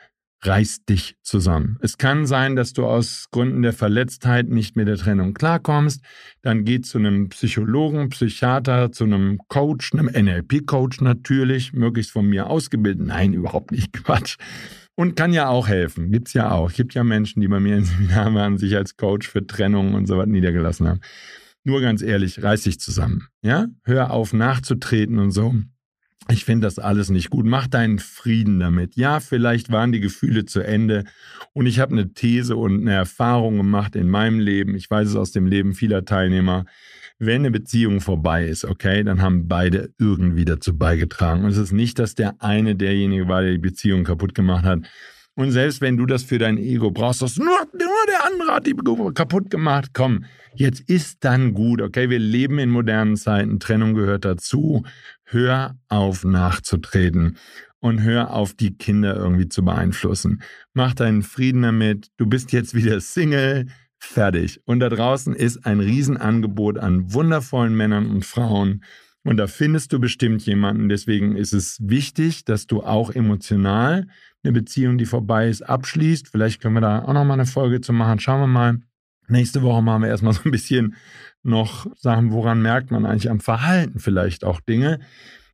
reiß 0.44 0.86
dich 0.86 1.16
zusammen. 1.22 1.78
Es 1.82 1.98
kann 1.98 2.26
sein, 2.26 2.56
dass 2.56 2.74
du 2.74 2.86
aus 2.86 3.28
Gründen 3.32 3.62
der 3.62 3.74
Verletztheit 3.74 4.50
nicht 4.50 4.76
mit 4.76 4.88
der 4.88 4.98
Trennung 4.98 5.34
klarkommst. 5.34 6.04
Dann 6.42 6.66
geh 6.66 6.82
zu 6.82 6.98
einem 6.98 7.30
Psychologen, 7.30 8.10
Psychiater, 8.10 8.92
zu 8.92 9.04
einem 9.04 9.40
Coach, 9.48 9.94
einem 9.94 10.08
NLP-Coach 10.08 11.02
natürlich, 11.02 11.74
möglichst 11.74 12.12
von 12.12 12.28
mir 12.28 12.48
ausgebildet. 12.48 13.06
Nein, 13.06 13.34
überhaupt 13.34 13.72
nicht 13.72 13.94
Quatsch. 14.04 14.38
Und 14.96 15.16
kann 15.16 15.32
ja 15.32 15.48
auch 15.48 15.68
helfen. 15.68 16.12
Gibt's 16.12 16.34
ja 16.34 16.52
auch. 16.52 16.72
Gibt 16.72 16.94
ja 16.96 17.04
Menschen, 17.04 17.42
die 17.42 17.48
bei 17.48 17.60
mir 17.60 17.78
im 17.78 17.86
Seminar 17.86 18.34
waren, 18.34 18.58
sich 18.58 18.76
als 18.76 18.98
Coach 18.98 19.28
für 19.28 19.46
Trennung 19.46 19.94
und 19.94 20.06
so 20.08 20.18
was 20.18 20.28
niedergelassen 20.28 20.88
haben. 20.88 21.02
Nur 21.64 21.82
ganz 21.82 22.02
ehrlich, 22.02 22.42
reiß 22.42 22.64
dich 22.64 22.80
zusammen. 22.80 23.28
Ja? 23.42 23.68
Hör 23.84 24.12
auf 24.12 24.34
nachzutreten 24.34 25.20
und 25.20 25.32
so. 25.32 25.54
Ich 26.30 26.46
finde 26.46 26.68
das 26.68 26.80
alles 26.80 27.10
nicht 27.10 27.30
gut. 27.30 27.46
Mach 27.46 27.68
deinen 27.68 28.00
Frieden 28.00 28.60
damit. 28.60 28.96
Ja, 28.96 29.20
vielleicht 29.20 29.72
waren 29.72 29.92
die 29.92 30.00
Gefühle 30.00 30.46
zu 30.46 30.62
Ende 30.62 31.04
und 31.54 31.66
ich 31.66 31.80
habe 31.80 31.94
eine 31.94 32.14
These 32.14 32.56
und 32.56 32.82
eine 32.82 32.94
Erfahrung 32.94 33.58
gemacht 33.58 33.96
in 33.96 34.08
meinem 34.10 34.40
Leben. 34.40 34.76
Ich 34.76 34.90
weiß 34.90 35.10
es 35.10 35.16
aus 35.16 35.32
dem 35.32 35.48
Leben 35.48 35.74
vieler 35.74 36.06
Teilnehmer. 36.06 36.66
wenn 37.24 37.42
eine 37.42 37.52
Beziehung 37.52 38.02
vorbei 38.02 38.48
ist, 38.48 38.66
okay, 38.66 39.04
dann 39.04 39.22
haben 39.22 39.48
beide 39.48 39.94
irgendwie 40.00 40.44
dazu 40.44 40.76
beigetragen. 40.76 41.44
Und 41.44 41.52
es 41.52 41.58
ist 41.58 41.72
nicht, 41.72 42.00
dass 42.00 42.16
der 42.16 42.42
eine 42.42 42.76
derjenige 42.76 43.28
war, 43.28 43.44
der 43.44 43.52
die 43.52 43.58
Beziehung 43.60 44.04
kaputt 44.04 44.34
gemacht 44.34 44.66
hat. 44.66 44.80
Und 45.36 45.52
selbst 45.52 45.82
wenn 45.82 45.98
du 45.98 46.06
das 46.06 46.24
für 46.24 46.38
dein 46.38 46.58
Ego 46.58 46.92
brauchst, 46.92 47.22
das 47.22 47.38
nur, 47.38 47.48
nur 47.48 48.06
der 48.08 48.26
andere 48.26 48.56
hat 48.56 48.68
die 48.68 48.76
kaputt 49.14 49.50
gemacht. 49.50 49.92
Komm, 49.94 50.26
jetzt 50.56 50.82
ist 50.90 51.24
dann 51.24 51.54
gut, 51.54 51.82
okay? 51.82 52.10
Wir 52.10 52.20
leben 52.20 52.60
in 52.60 52.70
modernen 52.70 53.16
Zeiten. 53.16 53.60
Trennung 53.60 53.94
gehört 53.94 54.26
dazu. 54.26 54.84
Hör 55.24 55.78
auf 55.88 56.26
nachzutreten 56.26 57.38
und 57.80 58.04
hör 58.04 58.34
auf, 58.34 58.54
die 58.54 58.78
Kinder 58.78 59.16
irgendwie 59.16 59.50
zu 59.50 59.66
beeinflussen. 59.66 60.42
Mach 60.74 60.94
deinen 60.94 61.24
Frieden 61.24 61.64
damit. 61.64 62.10
Du 62.18 62.28
bist 62.28 62.52
jetzt 62.52 62.74
wieder 62.74 63.02
Single. 63.02 63.68
Fertig. 63.98 64.60
Und 64.66 64.80
da 64.80 64.90
draußen 64.90 65.36
ist 65.36 65.66
ein 65.66 65.80
Riesenangebot 65.80 66.80
an 66.80 67.14
wundervollen 67.14 67.76
Männern 67.76 68.10
und 68.10 68.26
Frauen. 68.26 68.84
Und 69.24 69.38
da 69.38 69.48
findest 69.48 69.94
du 69.94 70.00
bestimmt 70.00 70.46
jemanden. 70.46 70.90
Deswegen 70.90 71.36
ist 71.36 71.54
es 71.54 71.78
wichtig, 71.82 72.44
dass 72.46 72.66
du 72.66 72.82
auch 72.82 73.12
emotional 73.12 74.08
eine 74.44 74.54
Beziehung, 74.54 74.98
die 74.98 75.06
vorbei 75.06 75.48
ist, 75.48 75.62
abschließt. 75.62 76.30
Vielleicht 76.30 76.62
können 76.62 76.76
wir 76.76 76.82
da 76.82 77.04
auch 77.04 77.14
noch 77.14 77.24
mal 77.24 77.34
eine 77.34 77.46
Folge 77.46 77.82
zu 77.82 77.94
machen. 77.94 78.20
Schauen 78.20 78.42
wir 78.42 78.48
mal. 78.48 78.80
Nächste 79.28 79.62
Woche 79.62 79.82
machen 79.82 80.02
wir 80.02 80.10
erstmal 80.10 80.34
so 80.34 80.42
ein 80.46 80.52
bisschen 80.52 80.96
noch 81.44 81.86
Sachen, 81.96 82.32
woran 82.32 82.62
merkt 82.62 82.92
man 82.92 83.06
eigentlich 83.06 83.30
am 83.30 83.40
Verhalten 83.40 84.00
vielleicht 84.00 84.44
auch 84.44 84.60
Dinge. 84.60 85.00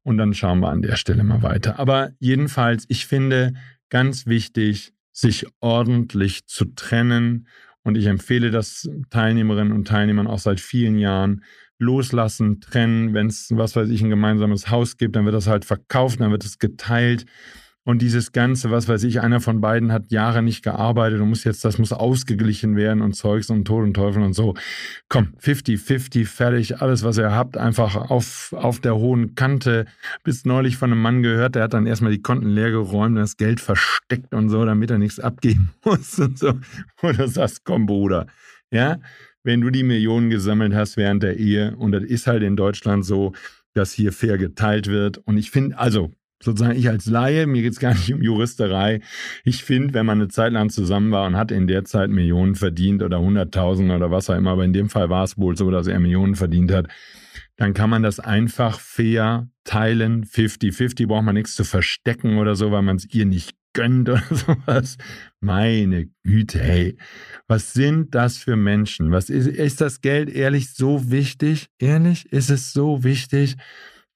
Und 0.03 0.17
dann 0.17 0.33
schauen 0.33 0.61
wir 0.61 0.69
an 0.69 0.81
der 0.81 0.95
Stelle 0.95 1.23
mal 1.23 1.43
weiter. 1.43 1.77
Aber 1.77 2.11
jedenfalls, 2.19 2.85
ich 2.87 3.05
finde 3.05 3.53
ganz 3.89 4.25
wichtig, 4.25 4.93
sich 5.11 5.45
ordentlich 5.59 6.47
zu 6.47 6.65
trennen 6.65 7.47
und 7.83 7.97
ich 7.97 8.05
empfehle 8.05 8.51
das 8.51 8.89
Teilnehmerinnen 9.09 9.73
und 9.73 9.87
Teilnehmern 9.87 10.27
auch 10.27 10.39
seit 10.39 10.59
vielen 10.59 10.97
Jahren. 10.97 11.43
Loslassen, 11.79 12.59
trennen, 12.61 13.13
wenn 13.13 13.27
es, 13.27 13.49
was 13.51 13.75
weiß 13.75 13.89
ich, 13.89 14.01
ein 14.01 14.09
gemeinsames 14.09 14.69
Haus 14.69 14.97
gibt, 14.97 15.15
dann 15.15 15.25
wird 15.25 15.35
das 15.35 15.47
halt 15.47 15.65
verkauft, 15.65 16.19
dann 16.19 16.31
wird 16.31 16.45
es 16.45 16.59
geteilt. 16.59 17.25
Und 17.87 18.01
dieses 18.01 18.33
Ganze, 18.33 18.69
was 18.69 18.89
weiß 18.89 19.03
ich, 19.03 19.21
einer 19.21 19.39
von 19.39 19.61
beiden 19.61 19.93
hat 19.93 20.11
Jahre 20.11 20.43
nicht 20.43 20.61
gearbeitet 20.61 21.21
und 21.21 21.29
muss 21.29 21.45
jetzt, 21.45 21.63
das 21.63 21.77
muss 21.77 21.93
ausgeglichen 21.93 22.75
werden 22.75 23.01
und 23.01 23.13
Zeugs 23.13 23.49
und 23.49 23.63
Tod 23.63 23.85
und 23.85 23.93
Teufel 23.93 24.23
und 24.23 24.33
so. 24.33 24.55
Komm, 25.07 25.29
50-50, 25.41 26.25
fertig, 26.25 26.81
alles, 26.81 27.05
was 27.05 27.17
ihr 27.17 27.31
habt, 27.31 27.55
einfach 27.55 27.95
auf, 27.95 28.53
auf 28.57 28.81
der 28.81 28.97
hohen 28.97 29.35
Kante. 29.35 29.85
Bis 30.25 30.43
neulich 30.43 30.75
von 30.75 30.91
einem 30.91 31.01
Mann 31.01 31.23
gehört, 31.23 31.55
der 31.55 31.63
hat 31.63 31.73
dann 31.73 31.87
erstmal 31.87 32.11
die 32.11 32.21
Konten 32.21 32.49
leer 32.49 32.71
geräumt 32.71 33.17
das 33.17 33.37
Geld 33.37 33.61
versteckt 33.61 34.33
und 34.33 34.49
so, 34.49 34.65
damit 34.65 34.91
er 34.91 34.97
nichts 34.97 35.21
abgeben 35.21 35.69
muss 35.85 36.19
und 36.19 36.37
so. 36.37 36.59
Oder 37.01 37.29
sagst, 37.29 37.63
komm, 37.63 37.85
Bruder, 37.85 38.27
ja, 38.69 38.97
wenn 39.47 39.61
du 39.61 39.69
die 39.69 39.83
Millionen 39.83 40.29
gesammelt 40.29 40.75
hast 40.75 40.97
während 40.97 41.23
der 41.23 41.37
Ehe 41.37 41.73
und 41.77 41.93
das 41.93 42.03
ist 42.03 42.27
halt 42.27 42.43
in 42.43 42.57
Deutschland 42.57 43.05
so, 43.05 43.31
dass 43.73 43.93
hier 43.93 44.11
fair 44.11 44.37
geteilt 44.37 44.87
wird. 44.87 45.19
Und 45.19 45.37
ich 45.37 45.51
finde, 45.51 45.77
also 45.79 46.11
sozusagen 46.43 46.77
ich 46.77 46.89
als 46.89 47.05
Laie, 47.05 47.47
mir 47.47 47.61
geht 47.61 47.71
es 47.71 47.79
gar 47.79 47.93
nicht 47.93 48.13
um 48.13 48.21
Juristerei. 48.21 48.99
Ich 49.45 49.63
finde, 49.63 49.93
wenn 49.93 50.05
man 50.05 50.19
eine 50.19 50.27
Zeit 50.27 50.51
lang 50.51 50.69
zusammen 50.69 51.11
war 51.11 51.25
und 51.25 51.37
hat 51.37 51.51
in 51.51 51.65
der 51.65 51.85
Zeit 51.85 52.09
Millionen 52.09 52.55
verdient 52.55 53.01
oder 53.01 53.21
Hunderttausend 53.21 53.89
oder 53.89 54.11
was 54.11 54.29
auch 54.29 54.35
immer, 54.35 54.51
aber 54.51 54.65
in 54.65 54.73
dem 54.73 54.89
Fall 54.89 55.09
war 55.09 55.23
es 55.23 55.37
wohl 55.37 55.55
so, 55.55 55.71
dass 55.71 55.87
er 55.87 56.01
Millionen 56.01 56.35
verdient 56.35 56.73
hat, 56.73 56.89
dann 57.55 57.73
kann 57.73 57.89
man 57.89 58.03
das 58.03 58.19
einfach 58.19 58.81
fair 58.81 59.47
teilen. 59.63 60.25
50-50 60.25 61.07
braucht 61.07 61.23
man 61.23 61.35
nichts 61.35 61.55
zu 61.55 61.63
verstecken 61.63 62.37
oder 62.37 62.57
so, 62.57 62.71
weil 62.71 62.81
man 62.81 62.97
es 62.97 63.05
ihr 63.13 63.25
nicht 63.25 63.56
gönnt 63.77 64.09
oder 64.09 64.23
sowas. 64.31 64.97
Meine 65.39 66.09
Güte, 66.23 66.59
hey. 66.59 66.97
Was 67.47 67.73
sind 67.73 68.13
das 68.15 68.37
für 68.37 68.55
Menschen? 68.55 69.11
Was 69.11 69.29
ist, 69.29 69.47
ist 69.47 69.79
das 69.79 70.01
Geld 70.01 70.29
ehrlich 70.29 70.73
so 70.73 71.11
wichtig? 71.11 71.69
Ehrlich? 71.77 72.31
Ist 72.33 72.49
es 72.49 72.73
so 72.73 73.03
wichtig? 73.03 73.55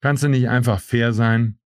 Kannst 0.01 0.23
du 0.23 0.29
nicht 0.29 0.49
einfach 0.49 0.81
fair 0.81 1.13
sein? 1.13 1.59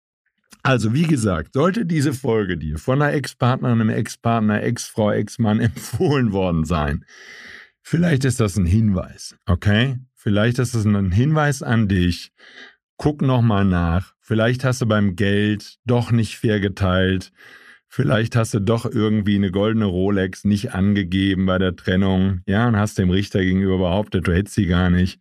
Also, 0.62 0.92
wie 0.92 1.04
gesagt, 1.06 1.52
sollte 1.54 1.86
diese 1.86 2.12
Folge 2.12 2.56
dir 2.58 2.78
von 2.78 3.00
einer 3.00 3.12
Ex-Partnerin, 3.12 3.80
einem 3.80 3.90
Ex-Partner, 3.90 4.62
Ex-Frau, 4.62 5.12
Ex-Mann 5.12 5.60
empfohlen 5.60 6.32
worden 6.32 6.64
sein, 6.64 7.04
vielleicht 7.82 8.24
ist 8.24 8.40
das 8.40 8.56
ein 8.56 8.66
Hinweis, 8.66 9.36
okay? 9.46 9.98
Vielleicht 10.14 10.58
ist 10.58 10.74
das 10.74 10.84
ein 10.86 11.12
Hinweis 11.12 11.62
an 11.62 11.86
dich. 11.86 12.32
Guck 12.96 13.20
nochmal 13.20 13.66
nach. 13.66 14.14
Vielleicht 14.20 14.64
hast 14.64 14.80
du 14.80 14.86
beim 14.86 15.16
Geld 15.16 15.76
doch 15.84 16.10
nicht 16.10 16.38
fair 16.38 16.60
geteilt. 16.60 17.30
Vielleicht 17.94 18.34
hast 18.34 18.54
du 18.54 18.60
doch 18.60 18.86
irgendwie 18.86 19.36
eine 19.36 19.50
goldene 19.50 19.84
Rolex 19.84 20.44
nicht 20.44 20.74
angegeben 20.74 21.46
bei 21.46 21.58
der 21.58 21.76
Trennung, 21.76 22.40
ja, 22.46 22.66
und 22.66 22.76
hast 22.76 22.98
dem 22.98 23.10
Richter 23.10 23.40
gegenüber 23.40 23.78
behauptet, 23.78 24.26
du 24.26 24.32
hättest 24.32 24.56
sie 24.56 24.66
gar 24.66 24.90
nicht 24.90 25.20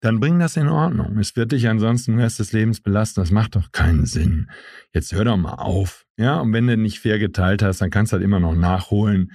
dann 0.00 0.20
bring 0.20 0.38
das 0.38 0.56
in 0.56 0.68
Ordnung. 0.68 1.18
Es 1.18 1.34
wird 1.34 1.52
dich 1.52 1.68
ansonsten 1.68 2.12
den 2.12 2.20
Rest 2.20 2.38
des 2.38 2.52
Lebens 2.52 2.80
belasten. 2.80 3.20
Das 3.20 3.30
macht 3.30 3.56
doch 3.56 3.72
keinen 3.72 4.06
Sinn. 4.06 4.50
Jetzt 4.94 5.12
hör 5.12 5.24
doch 5.24 5.36
mal 5.36 5.54
auf. 5.54 6.06
Ja, 6.16 6.40
und 6.40 6.52
wenn 6.52 6.66
du 6.66 6.76
nicht 6.76 7.00
fair 7.00 7.18
geteilt 7.18 7.62
hast, 7.62 7.80
dann 7.80 7.90
kannst 7.90 8.12
du 8.12 8.14
halt 8.14 8.24
immer 8.24 8.40
noch 8.40 8.54
nachholen. 8.54 9.32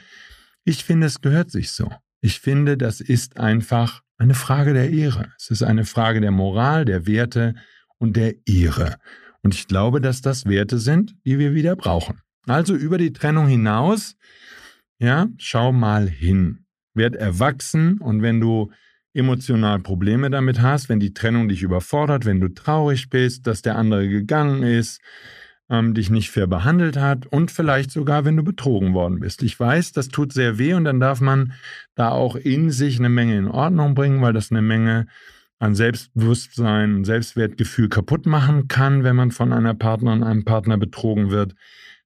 Ich 0.64 0.84
finde, 0.84 1.08
es 1.08 1.22
gehört 1.22 1.52
sich 1.52 1.72
so. 1.72 1.92
Ich 2.22 2.40
finde, 2.40 2.78
das 2.78 3.02
ist 3.02 3.38
einfach 3.38 4.02
eine 4.18 4.36
Frage 4.36 4.74
der 4.74 4.90
Ehre. 4.92 5.34
Es 5.38 5.52
ist 5.52 5.64
eine 5.64 5.84
Frage 5.84 6.22
der 6.22 6.32
Moral, 6.32 6.86
der 6.86 7.06
Werte 7.06 7.56
und 7.98 8.16
der 8.16 8.36
Ehre. 8.48 8.96
Und 9.42 9.54
ich 9.54 9.68
glaube, 9.68 10.00
dass 10.00 10.22
das 10.22 10.46
Werte 10.46 10.80
sind, 10.80 11.16
die 11.26 11.40
wir 11.40 11.54
wieder 11.54 11.76
brauchen. 11.76 12.22
Also 12.48 12.76
über 12.76 12.98
die 12.98 13.14
Trennung 13.14 13.48
hinaus, 13.48 14.16
ja, 15.00 15.28
schau 15.38 15.72
mal 15.72 16.08
hin. 16.10 16.66
Werd 16.94 17.16
erwachsen 17.16 17.98
und 18.00 18.22
wenn 18.22 18.40
du 18.40 18.72
emotional 19.14 19.80
Probleme 19.80 20.30
damit 20.30 20.62
hast, 20.62 20.90
wenn 20.90 21.00
die 21.00 21.14
Trennung 21.14 21.48
dich 21.48 21.62
überfordert, 21.64 22.26
wenn 22.26 22.40
du 22.40 22.50
traurig 22.50 23.10
bist, 23.10 23.48
dass 23.48 23.62
der 23.62 23.78
andere 23.78 24.08
gegangen 24.10 24.64
ist, 24.64 25.02
ähm, 25.70 25.94
dich 25.94 26.10
nicht 26.10 26.32
fair 26.32 26.48
behandelt 26.48 26.98
hat 26.98 27.26
und 27.28 27.52
vielleicht 27.52 27.92
sogar, 27.92 28.26
wenn 28.26 28.38
du 28.38 28.44
betrogen 28.44 28.94
worden 28.94 29.20
bist. 29.20 29.44
Ich 29.44 29.60
weiß, 29.60 29.94
das 29.94 30.10
tut 30.10 30.34
sehr 30.34 30.58
weh 30.58 30.74
und 30.74 30.84
dann 30.84 31.00
darf 31.00 31.22
man 31.22 31.54
da 31.96 32.10
auch 32.10 32.36
in 32.36 32.70
sich 32.70 33.00
eine 33.00 33.10
Menge 33.10 33.38
in 33.38 33.48
Ordnung 33.48 33.96
bringen, 33.96 34.22
weil 34.22 34.34
das 34.34 34.52
eine 34.52 34.62
Menge 34.62 35.08
an 35.60 35.76
Selbstbewusstsein, 35.76 37.06
Selbstwertgefühl 37.06 37.88
kaputt 37.88 38.26
machen 38.26 38.68
kann, 38.68 39.04
wenn 39.04 39.16
man 39.16 39.32
von 39.32 39.54
einer 39.54 39.74
Partnerin, 39.74 40.24
einem 40.24 40.44
Partner 40.44 40.78
betrogen 40.78 41.30
wird 41.30 41.56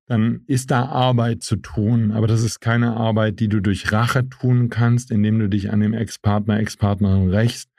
dann 0.08 0.42
ist 0.48 0.72
da 0.72 0.86
Arbeit 0.86 1.44
zu 1.44 1.58
tun. 1.58 2.12
Aber 2.12 2.28
das 2.28 2.42
ist 2.42 2.62
keine 2.62 2.96
Arbeit, 2.96 3.40
die 3.40 3.50
du 3.50 3.62
durch 3.62 3.92
Rache 3.92 4.28
tun 4.28 4.70
kannst, 4.70 5.12
indem 5.12 5.38
du 5.38 5.50
dich 5.50 5.72
an 5.72 5.82
dem 5.82 5.94
Ex-Partner, 5.94 6.60
Ex-Partnerin 6.60 7.30
rächst, 7.30 7.70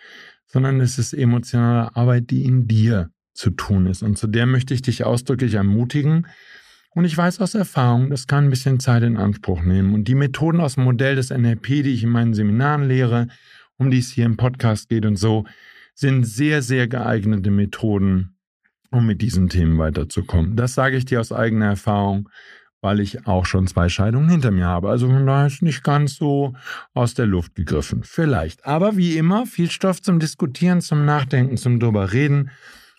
sondern 0.47 0.81
es 0.81 0.99
ist 0.99 1.15
emotionale 1.15 1.97
Arbeit, 1.97 2.31
die 2.31 2.45
in 2.45 2.69
dir 2.69 3.11
zu 3.33 3.51
tun 3.51 3.87
ist. 3.87 4.03
Und 4.03 4.19
zu 4.19 4.27
der 4.27 4.47
möchte 4.47 4.75
ich 4.75 4.83
dich 4.83 5.05
ausdrücklich 5.05 5.55
ermutigen. 5.55 6.27
Und 6.91 7.05
ich 7.05 7.17
weiß 7.17 7.41
aus 7.41 7.55
Erfahrung, 7.55 8.11
das 8.11 8.27
kann 8.27 8.45
ein 8.45 8.51
bisschen 8.51 8.81
Zeit 8.81 9.03
in 9.03 9.17
Anspruch 9.17 9.63
nehmen. 9.63 9.95
Und 9.95 10.09
die 10.09 10.15
Methoden 10.15 10.61
aus 10.61 10.75
dem 10.75 10.85
Modell 10.85 11.17
des 11.17 11.31
NLP, 11.31 11.67
die 11.67 11.95
ich 11.95 12.03
in 12.03 12.11
meinen 12.11 12.35
Seminaren 12.35 12.89
lehre, 12.89 13.29
um 13.79 13.91
die 13.91 13.99
es 13.99 14.11
hier 14.11 14.27
im 14.27 14.37
Podcast 14.37 14.89
geht 14.89 15.07
und 15.07 15.17
so, 15.17 15.45
sind 15.95 16.25
sehr, 16.25 16.63
sehr 16.63 16.89
geeignete 16.89 17.51
Methoden, 17.51 18.38
um 18.91 19.07
mit 19.07 19.23
diesen 19.23 19.49
Themen 19.49 19.79
weiterzukommen. 19.79 20.57
Das 20.57 20.75
sage 20.75 20.97
ich 20.97 21.05
dir 21.05 21.21
aus 21.21 21.33
eigener 21.33 21.67
Erfahrung, 21.67 22.29
weil 22.81 23.01
ich 23.01 23.27
auch 23.27 23.45
schon 23.45 23.67
zwei 23.67 23.89
Scheidungen 23.89 24.29
hinter 24.29 24.51
mir 24.51 24.67
habe. 24.67 24.89
Also 24.89 25.09
daher 25.09 25.47
ist 25.47 25.63
nicht 25.63 25.83
ganz 25.83 26.17
so 26.17 26.55
aus 26.95 27.15
der 27.15 27.27
Luft 27.27 27.55
gegriffen. 27.55 28.03
Vielleicht. 28.05 28.65
Aber 28.67 28.97
wie 28.97 29.17
immer, 29.17 29.47
viel 29.47 29.71
Stoff 29.71 30.01
zum 30.01 30.19
Diskutieren, 30.19 30.81
zum 30.81 31.05
Nachdenken, 31.05 31.57
zum 31.57 31.81
drüber 31.81 32.13
reden. 32.13 32.51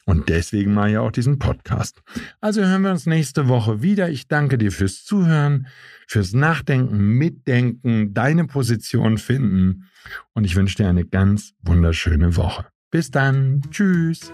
Und 0.05 0.27
deswegen 0.27 0.73
mache 0.73 0.89
ich 0.91 0.97
auch 0.97 1.11
diesen 1.11 1.37
Podcast. 1.37 2.01
Also 2.41 2.63
hören 2.65 2.81
wir 2.81 2.89
uns 2.89 3.05
nächste 3.05 3.47
Woche 3.47 3.83
wieder. 3.83 4.09
Ich 4.09 4.27
danke 4.27 4.57
dir 4.57 4.71
fürs 4.71 5.03
Zuhören, 5.03 5.67
fürs 6.07 6.33
Nachdenken, 6.33 6.97
Mitdenken, 6.97 8.13
deine 8.13 8.45
Position 8.45 9.19
finden. 9.19 9.85
Und 10.33 10.45
ich 10.45 10.55
wünsche 10.55 10.77
dir 10.77 10.89
eine 10.89 11.05
ganz 11.05 11.53
wunderschöne 11.61 12.35
Woche. 12.35 12.65
Bis 12.89 13.11
dann. 13.11 13.61
Tschüss. 13.69 14.33